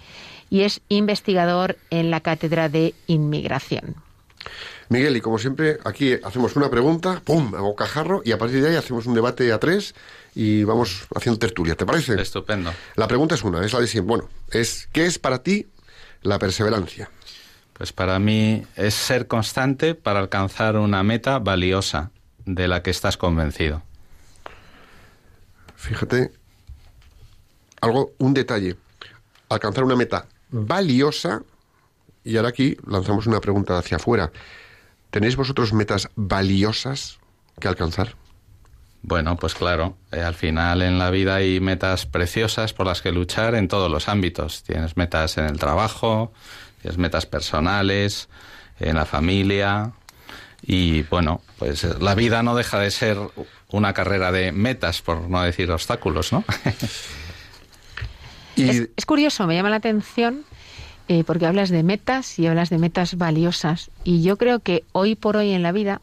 [0.48, 3.96] y es investigador en la Cátedra de Inmigración.
[4.90, 8.70] Miguel, y como siempre, aquí hacemos una pregunta, ¡pum!, a bocajarro, y a partir de
[8.70, 9.94] ahí hacemos un debate a tres
[10.34, 11.74] y vamos haciendo tertulia.
[11.74, 12.20] ¿Te parece?
[12.20, 12.72] Estupendo.
[12.96, 14.08] La pregunta es una, es la de siempre.
[14.08, 15.66] Bueno, es ¿qué es para ti
[16.22, 17.10] la perseverancia?
[17.74, 22.10] Pues para mí es ser constante para alcanzar una meta valiosa
[22.44, 23.82] de la que estás convencido.
[25.76, 26.32] Fíjate,
[27.80, 28.76] algo, un detalle.
[29.50, 31.42] Alcanzar una meta valiosa,
[32.24, 34.32] y ahora aquí lanzamos una pregunta hacia afuera.
[35.10, 37.18] ¿Tenéis vosotros metas valiosas
[37.60, 38.14] que alcanzar?
[39.02, 43.12] Bueno, pues claro, eh, al final en la vida hay metas preciosas por las que
[43.12, 44.64] luchar en todos los ámbitos.
[44.64, 46.32] Tienes metas en el trabajo,
[46.82, 48.28] tienes metas personales,
[48.80, 49.92] en la familia,
[50.62, 53.18] y bueno, pues la vida no deja de ser
[53.68, 56.44] una carrera de metas, por no decir obstáculos, ¿no?
[58.56, 60.44] es, curioso, me llama la atención
[61.08, 63.90] eh, porque hablas de metas y hablas de metas valiosas.
[64.04, 66.00] Y yo creo que hoy por hoy en la vida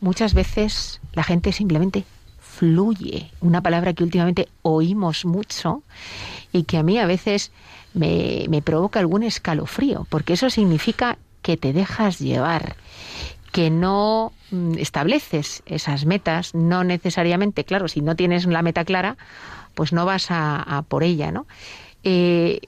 [0.00, 2.04] muchas veces la gente simplemente
[2.38, 5.82] fluye, una palabra que últimamente oímos mucho
[6.52, 7.50] y que a mí a veces
[7.94, 12.76] me, me provoca algún escalofrío, porque eso significa que te dejas llevar,
[13.50, 19.16] que no mm, estableces esas metas, no necesariamente, claro, si no tienes la meta clara,
[19.74, 21.46] pues no vas a, por ella, ¿no?
[22.02, 22.60] Eh,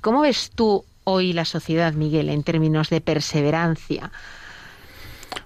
[0.00, 4.10] ¿Cómo ves tú hoy la sociedad, Miguel, en términos de perseverancia?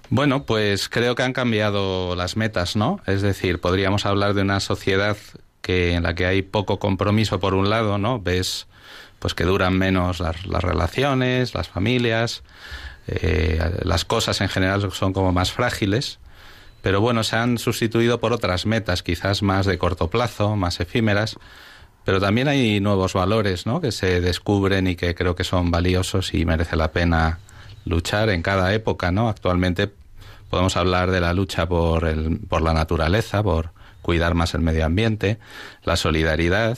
[0.09, 3.01] Bueno, pues creo que han cambiado las metas, ¿no?
[3.05, 5.17] Es decir, podríamos hablar de una sociedad
[5.61, 8.19] que en la que hay poco compromiso por un lado, ¿no?
[8.19, 8.67] Ves
[9.19, 12.43] pues que duran menos las relaciones, las familias,
[13.07, 16.19] eh, las cosas en general son como más frágiles,
[16.81, 21.37] pero bueno, se han sustituido por otras metas, quizás más de corto plazo, más efímeras,
[22.07, 23.81] pero también hay nuevos valores ¿no?
[23.81, 27.39] que se descubren y que creo que son valiosos y merece la pena
[27.83, 29.11] luchar en cada época.
[29.11, 29.27] ¿no?
[29.27, 29.91] Actualmente
[30.49, 34.85] podemos hablar de la lucha por, el, por la naturaleza, por cuidar más el medio
[34.85, 35.37] ambiente,
[35.83, 36.77] la solidaridad.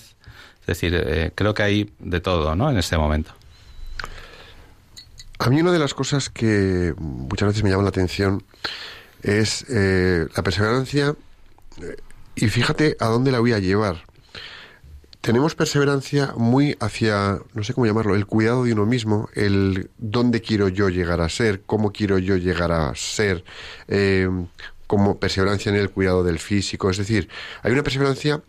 [0.62, 2.72] Es decir, eh, creo que hay de todo ¿no?
[2.72, 3.32] en este momento.
[5.38, 8.42] A mí una de las cosas que muchas veces me llama la atención
[9.22, 11.14] es eh, la perseverancia
[12.36, 14.09] y fíjate a dónde la voy a llevar.
[15.22, 20.42] Tenemos perseverancia muy hacia, no sé cómo llamarlo, el cuidado de uno mismo, el dónde
[20.42, 23.44] quiero yo llegar a ser, cómo quiero yo llegar a ser,
[23.90, 24.30] eh,
[24.88, 26.90] como perseverancia en el cuidado del físico.
[26.90, 27.28] Es decir,
[27.64, 28.42] hay una perseverancia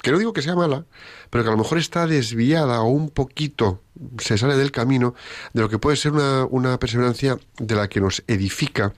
[0.00, 0.86] que no digo que sea mala,
[1.30, 3.80] pero que a lo mejor está desviada o un poquito
[4.18, 5.14] se sale del camino
[5.52, 8.92] de lo que puede ser una, una perseverancia de la que nos edifica,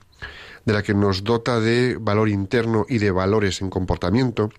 [0.65, 4.49] de la que nos dota de valor interno y de valores en comportamiento.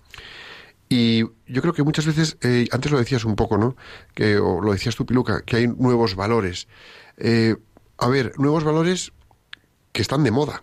[0.88, 3.76] Y yo creo que muchas veces, eh, antes lo decías un poco, ¿no?
[4.14, 6.66] Que, o lo decías tú, Piluca, que hay nuevos valores.
[7.18, 7.56] Eh,
[7.98, 9.12] a ver, nuevos valores
[9.92, 10.62] que están de moda.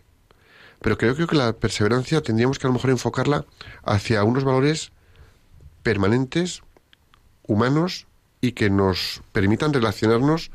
[0.81, 3.45] Pero creo, que la perseverancia tendríamos que a lo mejor enfocarla
[3.83, 4.91] hacia unos valores
[5.83, 6.61] permanentes,
[7.47, 8.07] humanos
[8.41, 10.51] y que nos permitan relacionarnos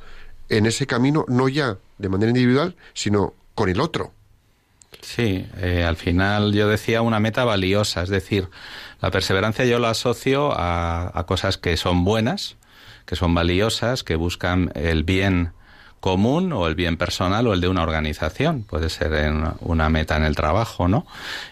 [0.49, 4.13] en ese camino, no ya de manera individual, sino con el otro.
[5.01, 8.49] Sí, eh, al final yo decía una meta valiosa, es decir,
[9.01, 12.57] la perseverancia yo la asocio a, a cosas que son buenas,
[13.07, 15.53] que son valiosas, que buscan el bien
[16.01, 18.63] común o el bien personal o el de una organización.
[18.63, 21.07] Puede ser en una meta en el trabajo, ¿no?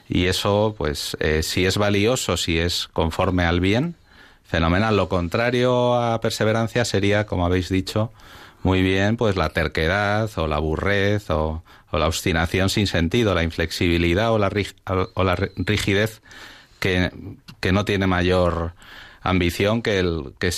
[0.08, 3.94] Y eso, pues, eh, si es valioso, si es conforme al bien,
[4.44, 4.96] fenomenal.
[4.96, 8.10] Lo contrario a perseverancia sería, como habéis dicho,
[8.62, 14.32] muy bien, pues la terquedad o la aburrez o, la obstinación sin sentido, la inflexibilidad
[14.32, 14.50] o la,
[15.14, 16.20] o la rigidez
[16.78, 17.10] que,
[17.72, 18.72] no tiene mayor
[19.22, 20.50] ambición que el que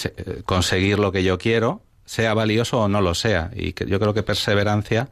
[0.45, 3.51] conseguir lo que yo quiero sea valioso o no lo sea.
[3.55, 5.09] Y que yo creo que perseverancia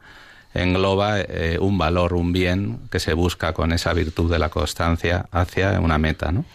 [0.53, 5.27] engloba eh, un valor, un bien que se busca con esa virtud de la constancia
[5.31, 6.45] hacia una meta, ¿no?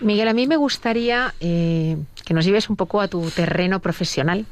[0.00, 4.46] Miguel, a mí me gustaría eh, que nos lleves un poco a tu terreno profesional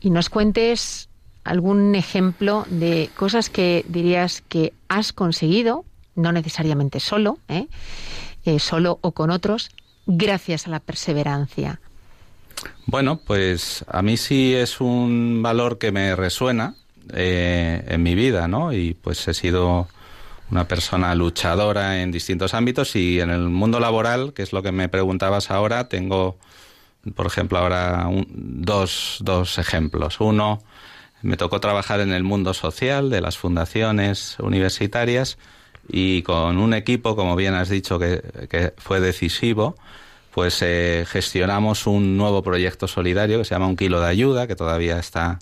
[0.00, 1.08] y nos cuentes
[1.42, 5.84] algún ejemplo de cosas que dirías que has conseguido,
[6.14, 7.66] no necesariamente solo, ¿eh?
[8.58, 9.70] Solo o con otros,
[10.06, 11.80] gracias a la perseverancia.
[12.86, 16.74] Bueno, pues a mí sí es un valor que me resuena
[17.12, 18.72] eh, en mi vida, ¿no?
[18.72, 19.88] Y pues he sido
[20.50, 24.72] una persona luchadora en distintos ámbitos y en el mundo laboral, que es lo que
[24.72, 26.38] me preguntabas ahora, tengo,
[27.14, 30.20] por ejemplo, ahora dos, dos ejemplos.
[30.20, 30.62] Uno,
[31.20, 35.36] me tocó trabajar en el mundo social de las fundaciones universitarias
[35.88, 39.76] y con un equipo, como bien has dicho, que, fue decisivo,
[40.32, 44.54] pues eh, gestionamos un nuevo proyecto solidario que se llama Un Kilo de Ayuda, que
[44.54, 45.38] todavía está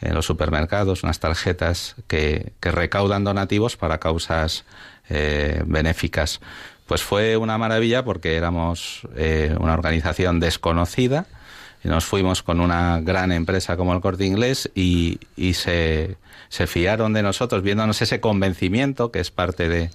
[0.00, 4.64] en los supermercados, unas tarjetas que, que recaudan donativos para causas
[5.08, 6.40] eh, benéficas.
[6.86, 11.26] Pues fue una maravilla porque éramos eh, una organización desconocida
[11.88, 16.16] nos fuimos con una gran empresa como el Corte Inglés y, y se,
[16.48, 19.90] se fiaron de nosotros, viéndonos ese convencimiento que es parte de,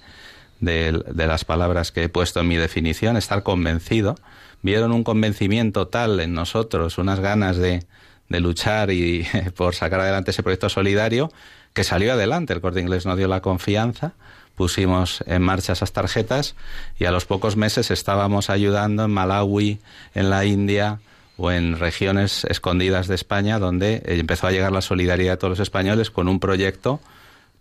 [0.60, 4.16] de, las palabras que he puesto en mi definición, estar convencido.
[4.62, 7.86] Vieron un convencimiento tal en nosotros, unas ganas de,
[8.28, 9.26] de luchar y
[9.56, 11.32] por sacar adelante ese proyecto solidario,
[11.74, 12.54] que salió adelante.
[12.54, 14.14] El corte inglés nos dio la confianza,
[14.56, 16.56] pusimos en marcha esas tarjetas
[17.00, 19.80] y a los pocos meses estábamos ayudando en Malawi,
[20.14, 21.00] en la India
[21.40, 25.60] o en regiones escondidas de España, donde empezó a llegar la solidaridad de todos los
[25.60, 27.00] españoles con un proyecto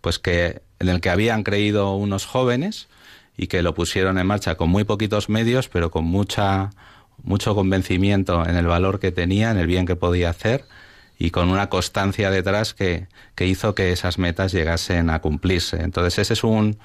[0.01, 2.87] pues que en el que habían creído unos jóvenes
[3.37, 6.71] y que lo pusieron en marcha con muy poquitos medios, pero con mucha
[7.23, 10.65] mucho convencimiento en el valor que tenía, en el bien que podía hacer
[11.17, 15.81] y con una constancia detrás que, que hizo que esas metas llegasen a cumplirse.
[15.81, 16.79] Entonces ese es un,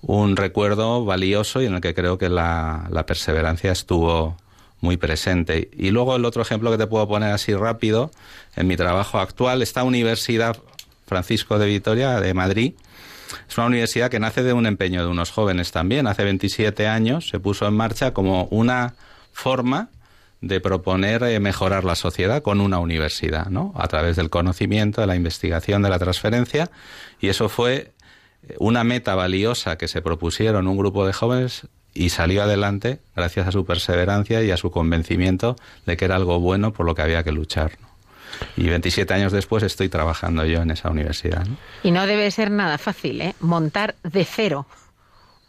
[0.00, 4.36] un recuerdo valioso y en el que creo que la, la perseverancia estuvo
[4.80, 5.70] muy presente.
[5.76, 8.10] Y luego el otro ejemplo que te puedo poner así rápido,
[8.56, 10.56] en mi trabajo actual, esta Universidad
[11.06, 12.74] Francisco de Vitoria de Madrid,
[13.48, 16.06] es una universidad que nace de un empeño de unos jóvenes también.
[16.06, 18.94] Hace 27 años se puso en marcha como una
[19.32, 19.88] forma
[20.40, 23.72] de proponer eh, mejorar la sociedad con una universidad, ¿no?
[23.76, 26.70] A través del conocimiento, de la investigación, de la transferencia.
[27.20, 27.92] Y eso fue
[28.58, 33.52] una meta valiosa que se propusieron un grupo de jóvenes y salió adelante gracias a
[33.52, 37.22] su perseverancia y a su convencimiento de que era algo bueno por lo que había
[37.22, 37.72] que luchar.
[38.56, 41.44] Y 27 años después estoy trabajando yo en esa universidad.
[41.46, 41.56] ¿no?
[41.82, 43.34] Y no debe ser nada fácil, ¿eh?
[43.40, 44.66] Montar de cero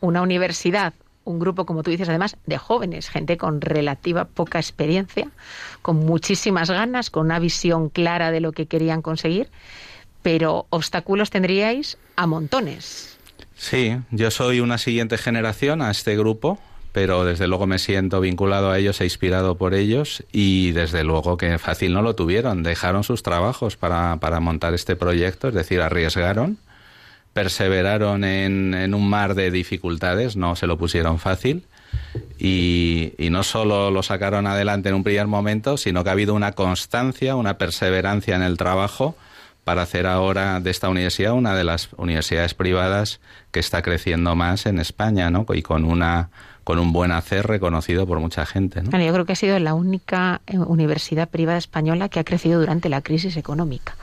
[0.02, 5.30] una universidad, un grupo, como tú dices, además, de jóvenes, gente con relativa poca experiencia,
[5.82, 9.50] con muchísimas ganas, con una visión clara de lo que querían conseguir,
[10.24, 13.11] pero obstáculos tendríais a montones.
[13.62, 16.58] Sí, yo soy una siguiente generación a este grupo,
[16.94, 21.38] pero desde luego me siento vinculado a ellos e inspirado por ellos y desde luego
[21.38, 25.80] que fácil no lo tuvieron, dejaron sus trabajos para, para montar este proyecto, es decir,
[25.80, 26.58] arriesgaron,
[27.34, 31.64] perseveraron en, en, un mar de dificultades, no se lo pusieron fácil
[32.40, 36.34] y, y no solo lo sacaron adelante en un primer momento, sino que ha habido
[36.34, 39.16] una constancia, una perseverancia en el trabajo
[39.64, 43.20] para hacer ahora de esta universidad una de las universidades privadas
[43.52, 45.46] que está creciendo más en España, ¿no?
[45.54, 46.30] Y con una
[46.64, 48.82] con un buen hacer reconocido por mucha gente.
[48.84, 48.92] ¿no?
[48.92, 52.60] Bueno, yo creo que ha sido la única eh, universidad privada española que ha crecido
[52.60, 53.96] durante la crisis económica,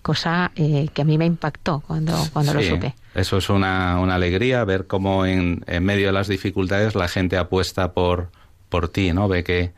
[0.00, 2.94] cosa eh, que a mí me impactó cuando, cuando sí, lo supe.
[3.14, 7.36] Eso es una, una alegría, ver cómo en, en, medio de las dificultades la gente
[7.36, 8.30] apuesta por,
[8.70, 9.28] por ti, ¿no?
[9.28, 9.72] Ve que,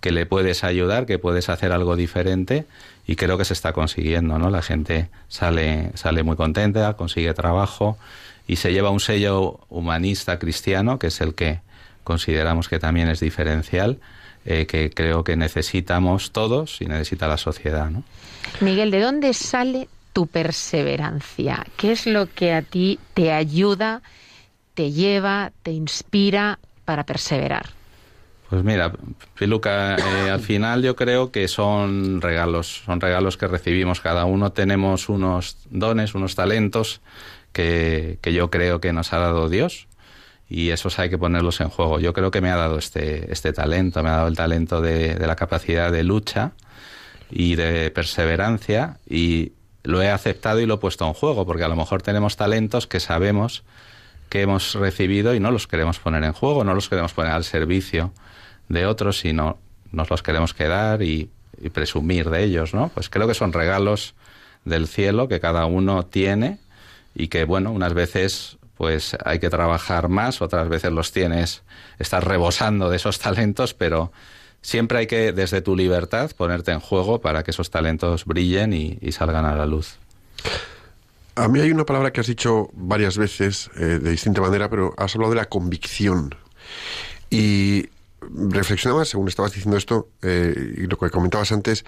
[0.00, 2.66] que le puedes ayudar, que puedes hacer algo diferente
[3.06, 4.50] y creo que se está consiguiendo, ¿no?
[4.50, 7.96] La gente sale, sale muy contenta, consigue trabajo
[8.48, 11.60] y se lleva un sello humanista cristiano, que es el que
[12.04, 13.98] consideramos que también es diferencial,
[14.44, 17.90] eh, que creo que necesitamos todos y necesita la sociedad.
[17.90, 18.02] ¿no?
[18.60, 21.66] Miguel, ¿de dónde sale tu perseverancia?
[21.76, 24.02] ¿Qué es lo que a ti te ayuda,
[24.74, 27.75] te lleva, te inspira para perseverar?
[28.48, 28.92] Pues mira,
[29.36, 34.00] Piluca, eh, al final yo creo que son regalos, son regalos que recibimos.
[34.00, 37.00] Cada uno tenemos unos dones, unos talentos
[37.52, 39.88] que, que yo creo que nos ha dado Dios
[40.48, 41.98] y esos hay que ponerlos en juego.
[41.98, 45.16] Yo creo que me ha dado este, este talento, me ha dado el talento de,
[45.16, 46.52] de, la capacidad de lucha
[47.30, 51.68] y de perseverancia y lo he aceptado y lo he puesto en juego, porque a
[51.68, 53.64] lo mejor tenemos talentos que sabemos
[54.28, 57.44] que hemos recibido y no los queremos poner en juego, no los queremos poner al
[57.44, 58.12] servicio
[58.68, 59.58] de otros, sino
[59.92, 62.88] nos los queremos quedar y, y presumir de ellos, ¿no?
[62.88, 64.14] Pues creo que son regalos
[64.64, 66.58] del cielo que cada uno tiene
[67.14, 71.62] y que, bueno, unas veces pues hay que trabajar más, otras veces los tienes,
[71.98, 74.12] estás rebosando de esos talentos, pero
[74.60, 78.98] siempre hay que, desde tu libertad, ponerte en juego para que esos talentos brillen y,
[79.00, 79.96] y salgan a la luz.
[81.36, 84.94] A mí hay una palabra que has dicho varias veces, eh, de distinta manera, pero
[84.98, 86.34] has hablado de la convicción.
[87.30, 87.88] Y
[88.34, 91.84] reflexionaba, según estabas diciendo esto, eh, y lo que comentabas antes,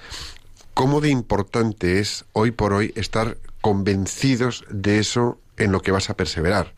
[0.74, 6.10] cómo de importante es hoy por hoy estar convencidos de eso en lo que vas
[6.10, 6.74] a perseverar.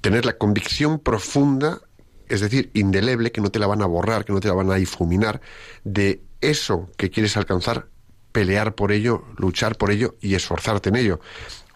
[0.00, 1.80] Tener la convicción profunda,
[2.28, 4.70] es decir, indeleble, que no te la van a borrar, que no te la van
[4.70, 5.40] a difuminar,
[5.84, 7.88] de eso que quieres alcanzar,
[8.32, 11.20] pelear por ello, luchar por ello y esforzarte en ello.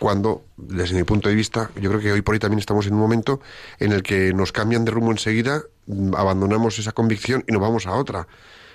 [0.03, 2.95] Cuando, desde mi punto de vista, yo creo que hoy por hoy también estamos en
[2.95, 3.41] un momento
[3.79, 7.87] en el que nos cambian de rumbo enseguida, mm, abandonamos esa convicción y nos vamos
[7.87, 8.27] a otra.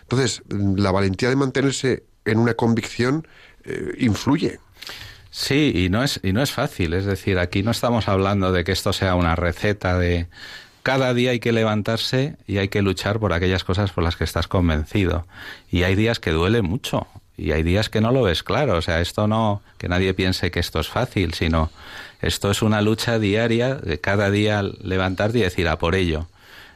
[0.04, 3.28] Entonces, mm, la valentía de mantenerse en una convicción
[3.66, 4.62] eh, influye.
[5.30, 8.64] Sí, y no es y no es fácil, es decir, aquí no estamos hablando de
[8.64, 10.28] que esto sea una receta de
[10.82, 14.24] cada día hay que levantarse y hay que luchar por aquellas cosas por las que
[14.24, 15.28] estás convencido.
[15.70, 17.06] Y hay días que duele mucho
[17.38, 18.78] y hay días que no lo ves claro.
[18.78, 21.70] O sea, esto no, que nadie piense que esto es fácil, sino
[22.22, 26.28] esto es una lucha diaria de cada día levantarte y decir a por ello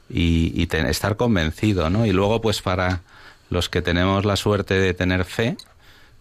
[0.07, 2.05] y, estar convencido, ¿no?
[2.05, 3.01] Y luego, pues para
[3.49, 5.57] los que tenemos la suerte de tener fe,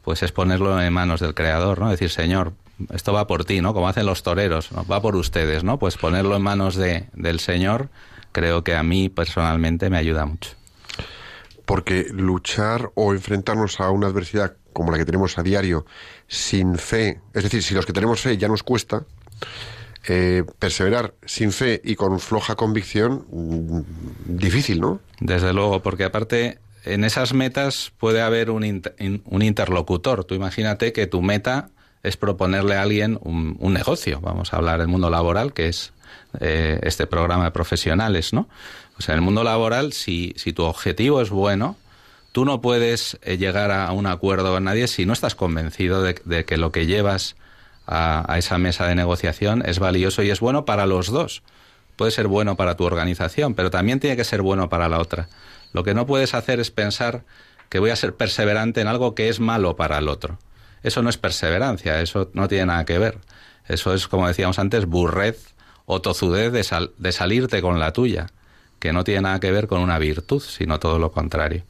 [0.02, 1.90] pues es ponerlo en manos del Creador, ¿no?
[1.90, 2.54] Decir, Señor,
[2.92, 3.74] esto va por ti, ¿no?
[3.74, 5.78] Como hacen los toreros, va por ustedes, ¿no?
[5.78, 7.90] Pues ponerlo en manos de, del Señor
[8.32, 10.59] creo que a mí personalmente me ayuda mucho.
[11.70, 15.86] Porque luchar o enfrentarnos a una adversidad como la que tenemos a diario
[16.26, 19.04] sin fe, es decir, si los que tenemos fe ya nos cuesta,
[20.08, 23.82] eh, perseverar sin fe y con floja convicción, mm,
[24.36, 24.98] difícil, ¿no?
[25.20, 28.82] Desde luego, porque aparte en esas metas puede haber un,
[29.24, 30.24] un interlocutor.
[30.24, 31.70] Tú imagínate que tu meta
[32.02, 34.20] es proponerle a alguien un, negocio.
[34.20, 35.92] Vamos a hablar del mundo laboral, que es
[36.40, 38.48] eh, este programa de profesionales, ¿no?
[39.08, 41.76] En el mundo laboral, si, si tu objetivo es bueno,
[42.32, 46.44] tú no puedes eh, llegar a un acuerdo con nadie si no estás convencido de,
[46.44, 47.36] que lo que llevas
[47.86, 51.42] a, a, esa mesa de negociación es valioso y es bueno para los dos.
[51.96, 55.28] Puede ser bueno para tu organización, pero también tiene que ser bueno para la otra.
[55.72, 57.24] Lo que no puedes hacer es pensar
[57.68, 60.38] que voy a ser perseverante en algo que es malo para el otro.
[60.82, 63.18] Eso no es perseverancia, eso no tiene nada que ver.
[63.68, 65.54] Eso es, como decíamos antes, burrez
[65.86, 68.28] o tozudez de, de salirte con la tuya,
[68.80, 71.62] que no tiene nada que ver con una virtud, sino todo lo contrario.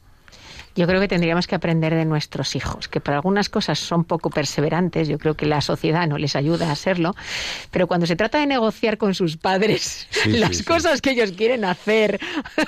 [0.75, 4.29] Yo creo que tendríamos que aprender de nuestros hijos, que para algunas cosas son poco
[4.29, 7.15] perseverantes, yo creo que la sociedad no les ayuda a serlo,
[7.71, 12.19] pero cuando se trata de negociar con sus padres las cosas que ellos quieren hacer,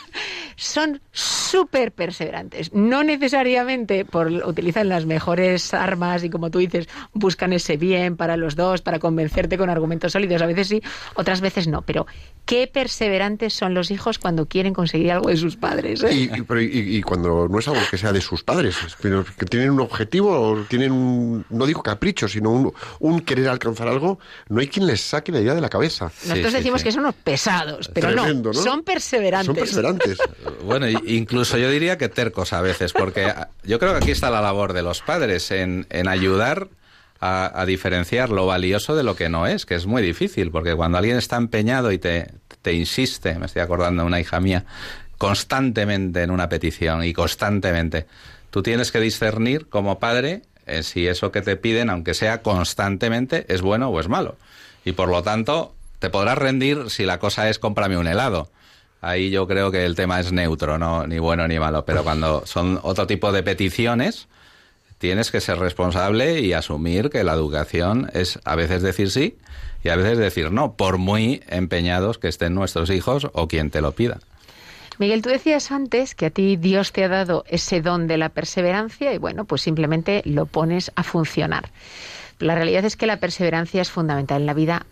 [0.55, 2.73] son súper perseverantes.
[2.73, 8.37] No necesariamente por utilizan las mejores armas y como tú dices, buscan ese bien para
[8.37, 10.41] los dos, para convencerte con argumentos sólidos.
[10.41, 10.81] A veces sí,
[11.15, 11.81] otras veces no.
[11.81, 12.05] Pero
[12.45, 16.03] qué perseverantes son los hijos cuando quieren conseguir algo de sus padres.
[16.03, 16.13] ¿eh?
[16.13, 20.65] Y, cuando no es algo que sea de sus padres, pero que tienen un objetivo,
[20.67, 24.17] tienen un, no digo capricho, sino un, querer alcanzar algo,
[24.49, 26.11] no hay quien les saque la idea de la cabeza.
[26.25, 29.45] Nosotros decimos que son unos pesados, pero no, son perseverantes.
[29.45, 30.17] Son perseverantes.
[30.63, 33.31] bueno, incluso yo diría que tercos a veces, porque
[33.63, 36.69] yo creo que aquí está la labor de los padres en, en ayudar
[37.25, 40.97] a, diferenciar lo valioso de lo que no es, que es muy difícil, porque cuando
[40.97, 44.65] alguien está empeñado y te, te insiste, me estoy acordando de una hija mía,
[45.23, 48.07] constantemente en una petición y constantemente,
[48.49, 53.45] tú tienes que discernir como padre eh, si eso que te piden, aunque sea constantemente,
[53.47, 54.35] es bueno o es malo.
[54.83, 58.49] Y por lo tanto, te podrás rendir si la cosa es cómprame un helado
[58.99, 61.85] ahí yo creo que el tema es neutro, no ni bueno ni malo.
[61.85, 64.27] Pero cuando son otro tipo de peticiones,
[64.97, 69.37] tienes que ser responsable y asumir que la educación es a veces decir sí
[69.85, 73.79] y a veces decir no, por muy empeñados que estén nuestros hijos o quien te
[73.79, 74.19] lo pida.
[74.99, 78.29] Miguel, tú decías antes que a ti Dios te ha dado ese don de la
[78.29, 81.69] perseverancia y bueno, pues simplemente lo pones a funcionar.
[82.39, 84.85] La realidad es que la perseverancia es fundamental en la vida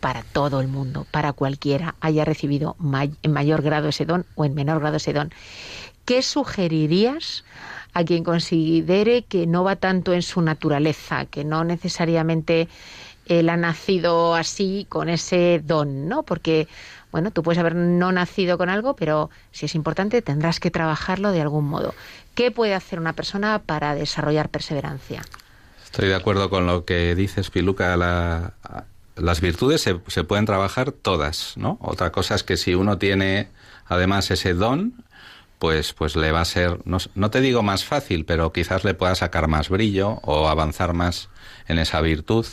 [0.00, 2.76] para todo el mundo, para cualquiera haya recibido
[3.22, 5.32] en mayor grado ese don o en menor grado ese don.
[6.04, 7.44] ¿Qué sugerirías
[7.92, 12.68] a quien considere que no va tanto en su naturaleza, que no necesariamente
[13.26, 16.22] él ha nacido así con ese don, ¿no?
[16.22, 16.68] Porque
[17.10, 21.32] bueno, tú puedes haber no nacido con algo, pero si es importante tendrás que trabajarlo
[21.32, 21.94] de algún modo.
[22.34, 25.22] ¿Qué puede hacer una persona para desarrollar perseverancia?
[25.84, 27.96] Estoy de acuerdo con lo que dices, Piluca.
[27.96, 28.54] La,
[29.16, 31.78] las virtudes se, pueden trabajar todas, ¿no?
[31.80, 33.48] Otra cosa es que si uno tiene
[33.86, 35.04] además ese don,
[35.58, 39.14] pues, pues le va a ser, no te digo más fácil, pero quizás le pueda
[39.14, 41.30] sacar más brillo o avanzar más
[41.66, 42.46] en esa virtud,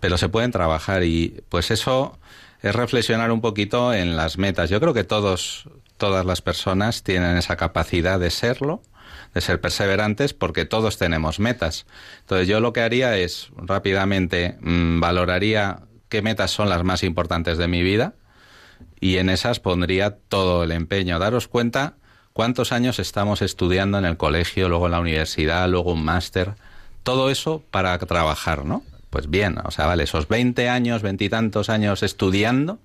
[0.00, 2.18] pero se pueden trabajar y pues eso
[2.62, 4.70] es reflexionar un poquito en las metas.
[4.70, 8.82] Yo creo que todos, todas las personas tienen esa capacidad de serlo,
[9.34, 11.86] de ser perseverantes porque todos tenemos metas.
[12.20, 17.56] Entonces yo lo que haría es rápidamente mm, valoraría qué metas son las más importantes
[17.56, 18.14] de mi vida
[19.00, 21.18] y en esas pondría todo el empeño.
[21.18, 21.94] Daros cuenta
[22.32, 26.54] cuántos años estamos estudiando en el colegio, luego en la universidad, luego un máster,
[27.02, 28.82] todo eso para trabajar, ¿no?
[29.10, 32.78] Pues bien, o sea, vale, esos 20 años, veintitantos años estudiando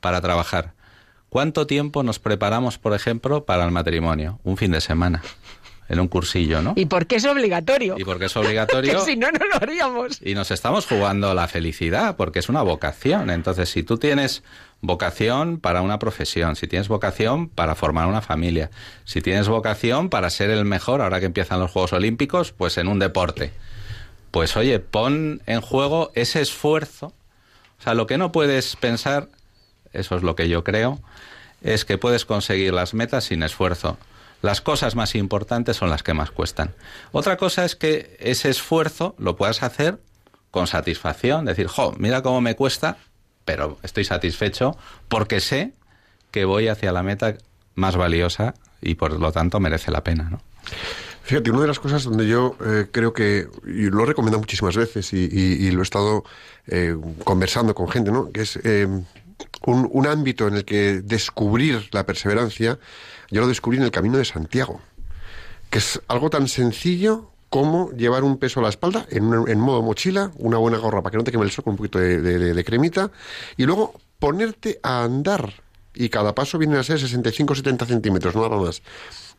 [0.00, 0.72] para trabajar.
[1.28, 4.40] ¿Cuánto tiempo nos preparamos, por ejemplo, para el matrimonio?
[4.42, 5.22] Un fin de semana.
[5.88, 6.72] en un cursillo, ¿no?
[6.76, 7.94] ¿Y por qué es obligatorio?
[7.98, 9.00] Y porque es obligatorio.
[9.04, 10.20] si no, no lo haríamos.
[10.20, 13.30] Y nos estamos jugando la felicidad, porque es una vocación.
[13.30, 14.42] Entonces, si tú tienes
[14.80, 18.70] vocación para una profesión, si tienes vocación para formar una familia,
[19.04, 22.88] si tienes vocación para ser el mejor, ahora que empiezan los Juegos Olímpicos, pues en
[22.88, 23.52] un deporte.
[24.36, 27.14] Pues oye, pon en juego ese esfuerzo.
[27.78, 29.30] O sea, lo que no puedes pensar,
[29.94, 31.00] eso es lo que yo creo,
[31.62, 33.96] es que puedes conseguir las metas sin esfuerzo.
[34.42, 36.74] Las cosas más importantes son las que más cuestan.
[37.12, 40.00] Otra cosa es que ese esfuerzo lo puedas hacer
[40.50, 42.98] con satisfacción, decir, jo, mira cómo me cuesta,
[43.46, 44.76] pero estoy satisfecho
[45.08, 45.72] porque sé
[46.30, 47.38] que voy hacia la meta
[47.74, 50.42] más valiosa y por lo tanto merece la pena, ¿no?
[51.26, 54.76] Fíjate, una de las cosas donde yo eh, creo que, y lo he recomendado muchísimas
[54.76, 56.22] veces y, lo he estado
[56.68, 58.30] eh, conversando con gente, ¿no?
[58.30, 58.86] Que es eh,
[59.66, 62.78] un, ámbito en el que descubrir la perseverancia,
[63.28, 64.80] yo lo descubrí en el Camino de Santiago,
[65.68, 70.30] que es algo tan sencillo como llevar un peso a la espalda en, modo mochila,
[70.36, 73.10] una buena gorra para que no te queme el sol con un poquito de, cremita,
[73.56, 75.54] y luego ponerte a andar.
[75.92, 78.80] Y cada paso viene a ser 65-70 centímetros, no nada más.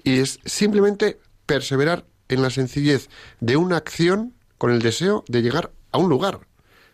[0.03, 5.71] Y es simplemente perseverar en la sencillez de una acción con el deseo de llegar
[5.91, 6.41] a un lugar,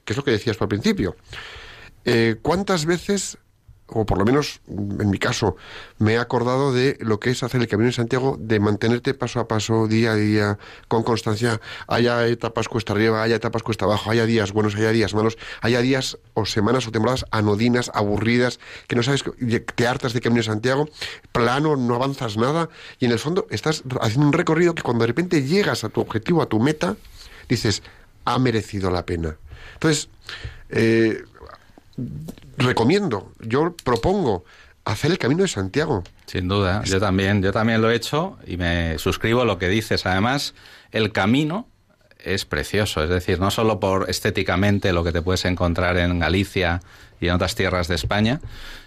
[0.05, 1.17] que es lo que decías al principio.
[2.05, 3.37] Eh, ¿Cuántas veces
[3.87, 5.55] o por lo menos en mi caso,
[5.99, 9.39] me he acordado de lo que es hacer el Camino de Santiago, de mantenerte paso
[9.39, 10.57] a paso, día a día,
[10.87, 11.59] con constancia.
[11.87, 15.81] Haya etapas cuesta arriba, haya etapas cuesta abajo, haya días buenos, haya días malos, haya
[15.81, 19.23] días o semanas o temporadas anodinas, aburridas, que no sabes,
[19.75, 20.89] te hartas de Camino de Santiago,
[21.31, 22.69] plano, no avanzas nada,
[22.99, 26.01] y en el fondo estás haciendo un recorrido que cuando de repente llegas a tu
[26.01, 26.95] objetivo, a tu meta,
[27.49, 27.83] dices,
[28.25, 29.37] ha merecido la pena.
[29.73, 30.09] Entonces,
[30.69, 31.23] eh,
[32.57, 34.45] recomiendo, yo propongo
[34.85, 36.03] hacer el camino de Santiago.
[36.25, 39.69] Sin duda, yo también, yo también lo he hecho y me suscribo a lo que
[39.69, 40.05] dices.
[40.05, 40.53] Además,
[40.91, 41.67] el camino
[42.19, 46.81] es precioso, es decir, no solo por estéticamente lo que te puedes encontrar en Galicia
[47.19, 48.39] y en otras tierras de España,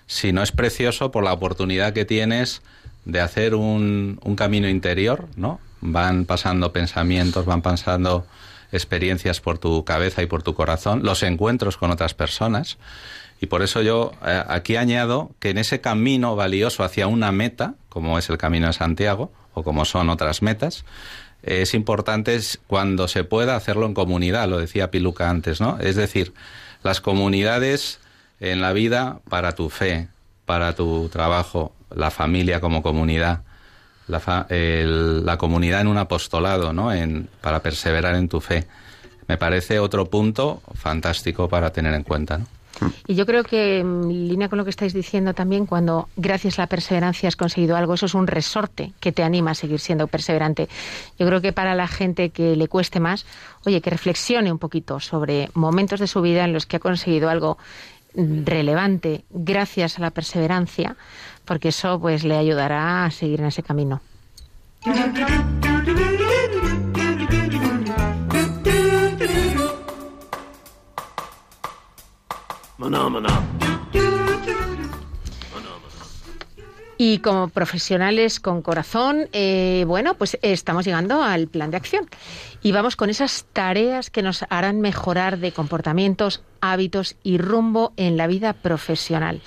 [0.06, 2.62] sino es precioso por la oportunidad que tienes
[3.04, 5.60] de hacer un, un camino interior, ¿no?
[5.80, 8.26] Van pasando pensamientos, van pasando
[8.72, 12.78] experiencias por tu cabeza y por tu corazón, los encuentros con otras personas.
[13.40, 17.74] Y por eso yo eh, aquí añado que en ese camino valioso hacia una meta,
[17.88, 20.84] como es el Camino de Santiago o como son otras metas,
[21.42, 25.78] es importante cuando se pueda hacerlo en comunidad, lo decía Piluca antes, ¿no?
[25.78, 26.34] Es decir,
[26.82, 28.00] las comunidades
[28.40, 30.08] en la vida para tu fe,
[30.44, 33.42] para tu trabajo, la familia como comunidad,
[34.08, 36.92] la, comunidad en un apostolado, ¿no?
[36.92, 38.66] En, para perseverar en tu fe.
[39.28, 42.55] Me parece otro punto fantástico para tener en cuenta, ¿no?
[43.06, 46.62] Y yo creo que, en línea con lo que estáis diciendo también, cuando gracias a
[46.62, 50.06] la perseverancia has conseguido algo, eso es un resorte que te anima a seguir siendo
[50.06, 50.68] perseverante.
[51.18, 53.26] Yo creo que para la gente que le cueste más,
[53.64, 57.30] oye, que reflexione un poquito sobre momentos de su vida en los que ha conseguido
[57.30, 57.58] algo
[58.14, 60.96] relevante gracias a la perseverancia,
[61.44, 64.00] porque eso pues le ayudará a seguir en ese camino.
[76.98, 82.08] Y como profesionales con corazón, eh, bueno, pues estamos llegando al plan de acción.
[82.62, 88.16] Y vamos con esas tareas que nos harán mejorar de comportamientos, hábitos y rumbo en
[88.16, 89.42] la vida profesional.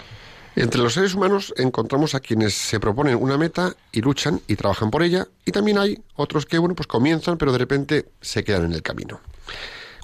[0.56, 4.92] Entre los seres humanos encontramos a quienes se proponen una meta y luchan y trabajan
[4.92, 8.66] por ella, y también hay otros que, bueno, pues comienzan, pero de repente se quedan
[8.66, 9.22] en el camino.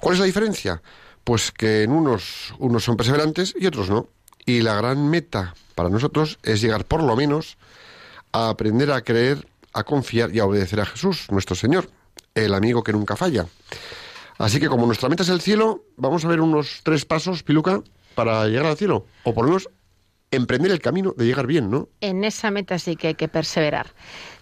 [0.00, 0.80] ¿Cuál es la diferencia?
[1.26, 4.06] Pues que en unos, unos son perseverantes y otros no.
[4.44, 7.58] Y la gran meta para nosotros es llegar por lo menos
[8.30, 11.90] a aprender a creer, a confiar y a obedecer a Jesús, nuestro Señor,
[12.36, 13.44] el amigo que nunca falla.
[14.38, 17.82] Así que como nuestra meta es el cielo, vamos a ver unos tres pasos, Piluca,
[18.14, 19.06] para llegar al cielo.
[19.24, 19.68] O por lo menos
[20.30, 21.88] emprender el camino de llegar bien, ¿no?
[22.02, 23.94] En esa meta sí que hay que perseverar.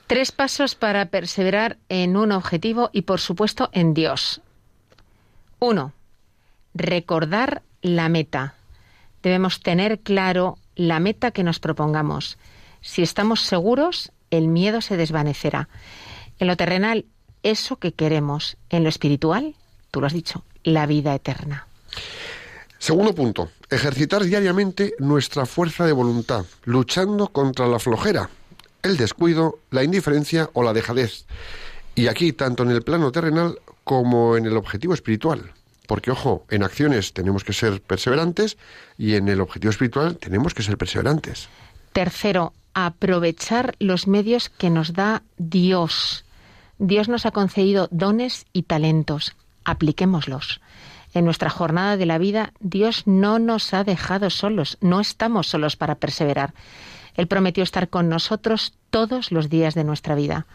[0.07, 4.43] Tres pasos para perseverar en un objetivo y, por supuesto, en Dios.
[5.61, 5.95] Uno,
[6.75, 8.55] recordar la meta.
[9.23, 12.39] Debemos tener claro la meta que nos propongamos.
[12.81, 15.69] Si estamos seguros, el miedo se desvanecerá.
[16.39, 17.07] En lo terrenal,
[17.43, 18.57] eso que queremos.
[18.71, 19.55] En lo espiritual,
[19.91, 21.67] tú lo has dicho, la vida eterna.
[22.79, 28.29] Segundo punto, ejercitar diariamente nuestra fuerza de voluntad, luchando contra la flojera,
[28.83, 31.25] el descuido, la indiferencia o la dejadez.
[31.95, 35.53] Y aquí, tanto en el plano terrenal como en el objetivo espiritual.
[35.87, 38.57] Porque, ojo, en acciones tenemos que ser perseverantes
[38.97, 41.49] y en el objetivo espiritual tenemos que ser perseverantes.
[41.93, 46.25] Tercero, aprovechar los medios que nos da Dios.
[46.79, 49.37] Dios nos ha concedido dones y talentos.
[49.65, 50.61] Apliquémoslos.
[51.15, 55.77] En nuestra jornada de la vida, Dios no nos ha dejado solos, no estamos solos
[55.77, 56.55] para perseverar.
[57.15, 60.47] Él prometió estar con nosotros todos los días de nuestra vida.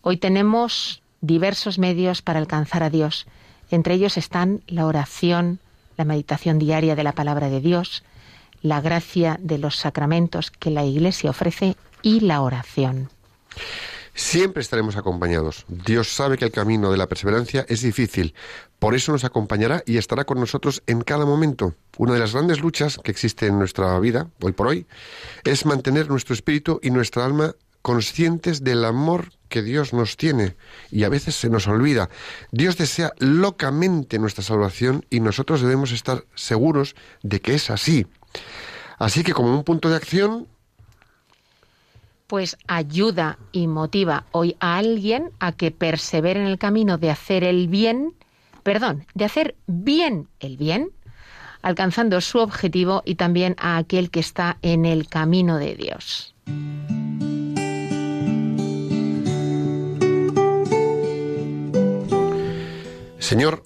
[0.00, 3.26] Hoy tenemos diversos medios para alcanzar a Dios.
[3.70, 5.58] Entre ellos están la oración,
[5.96, 8.04] la meditación diaria de la palabra de Dios,
[8.62, 13.10] la gracia de los sacramentos que la Iglesia ofrece y la oración.
[14.16, 15.64] Siempre estaremos acompañados.
[15.68, 18.32] Dios sabe que el camino de la perseverancia es difícil.
[18.78, 21.74] Por eso nos acompañará y estará con nosotros en cada momento.
[21.98, 24.86] Una de las grandes luchas que existe en nuestra vida, hoy por hoy,
[25.42, 30.56] es mantener nuestro espíritu y nuestra alma conscientes del amor que Dios nos tiene
[30.90, 32.10] y a veces se nos olvida.
[32.50, 38.04] Dios desea locamente nuestra salvación y nosotros debemos estar seguros de que es así.
[38.98, 40.48] Así que como un punto de acción
[42.26, 47.44] pues ayuda y motiva hoy a alguien a que persevere en el camino de hacer
[47.44, 48.12] el bien,
[48.64, 50.90] perdón, de hacer bien el bien,
[51.62, 56.34] alcanzando su objetivo y también a aquel que está en el camino de Dios.
[63.24, 63.62] Señor,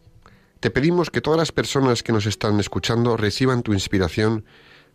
[0.60, 4.44] te pedimos que todas las personas que nos están escuchando reciban tu inspiración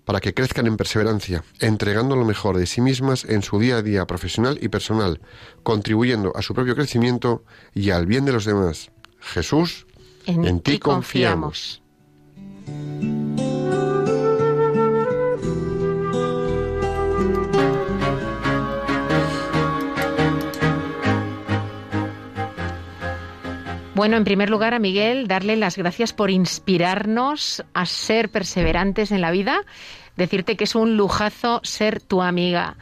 [0.06, 3.82] para que crezcan en perseverancia, entregando lo mejor de sí mismas en su día a
[3.82, 5.20] día profesional y personal,
[5.64, 7.44] contribuyendo a su propio crecimiento
[7.76, 8.90] y al bien de los demás.
[9.20, 9.86] Jesús,
[10.28, 11.82] en, ti confiamos.
[23.96, 29.22] Bueno, en primer lugar a Miguel darle las gracias por inspirarnos a ser perseverantes en
[29.22, 29.62] la vida,
[30.18, 32.76] decirte que es un lujazo ser tu amiga.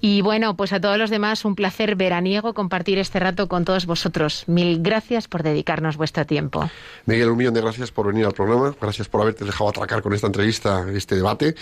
[0.00, 3.86] Y bueno, pues a todos los demás un placer veraniego compartir este rato con todos
[3.86, 4.44] vosotros.
[4.48, 6.68] Mil gracias por dedicarnos vuestro tiempo.
[7.06, 10.12] Miguel, un millón de gracias por venir al programa, gracias por haberte dejado atracar con
[10.12, 11.54] esta entrevista, este debate,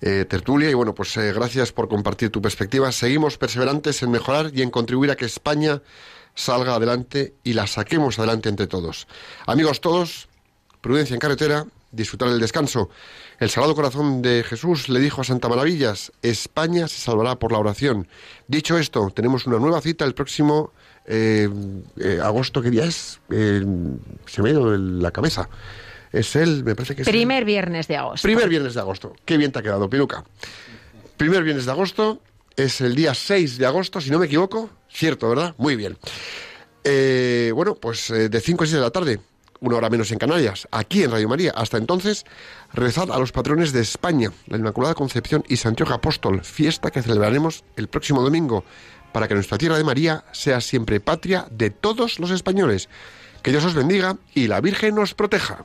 [0.00, 2.90] eh, tertulia, y bueno, pues eh, gracias por compartir tu perspectiva.
[2.90, 5.82] Seguimos perseverantes en mejorar y en contribuir a que España
[6.34, 9.06] salga adelante y la saquemos adelante entre todos.
[9.46, 10.28] Amigos todos,
[10.80, 12.90] prudencia en carretera, disfrutar del descanso.
[13.38, 17.58] El Sagrado Corazón de Jesús le dijo a Santa Maravillas, España se salvará por la
[17.58, 18.06] oración.
[18.48, 20.72] Dicho esto, tenemos una nueva cita el próximo
[21.06, 21.48] eh,
[21.98, 23.20] eh, agosto, ¿qué día es?
[23.28, 25.48] se me ha ido la cabeza.
[26.12, 28.22] Es el, me parece que es Primer viernes de agosto.
[28.26, 29.14] Primer viernes de agosto.
[29.24, 30.24] Qué bien te ha quedado, Piruca.
[31.16, 32.20] Primer viernes de agosto
[32.56, 34.70] es el día 6 de agosto, si no me equivoco.
[34.92, 35.54] Cierto, ¿verdad?
[35.58, 35.96] Muy bien.
[36.84, 39.20] Eh, bueno, pues eh, de 5 a 6 de la tarde,
[39.60, 41.52] una hora menos en Canarias, aquí en Radio María.
[41.54, 42.24] Hasta entonces,
[42.72, 47.64] rezad a los patrones de España, la Inmaculada Concepción y Santiago Apóstol, fiesta que celebraremos
[47.76, 48.64] el próximo domingo,
[49.12, 52.88] para que nuestra tierra de María sea siempre patria de todos los españoles.
[53.42, 55.64] Que Dios os bendiga y la Virgen nos proteja.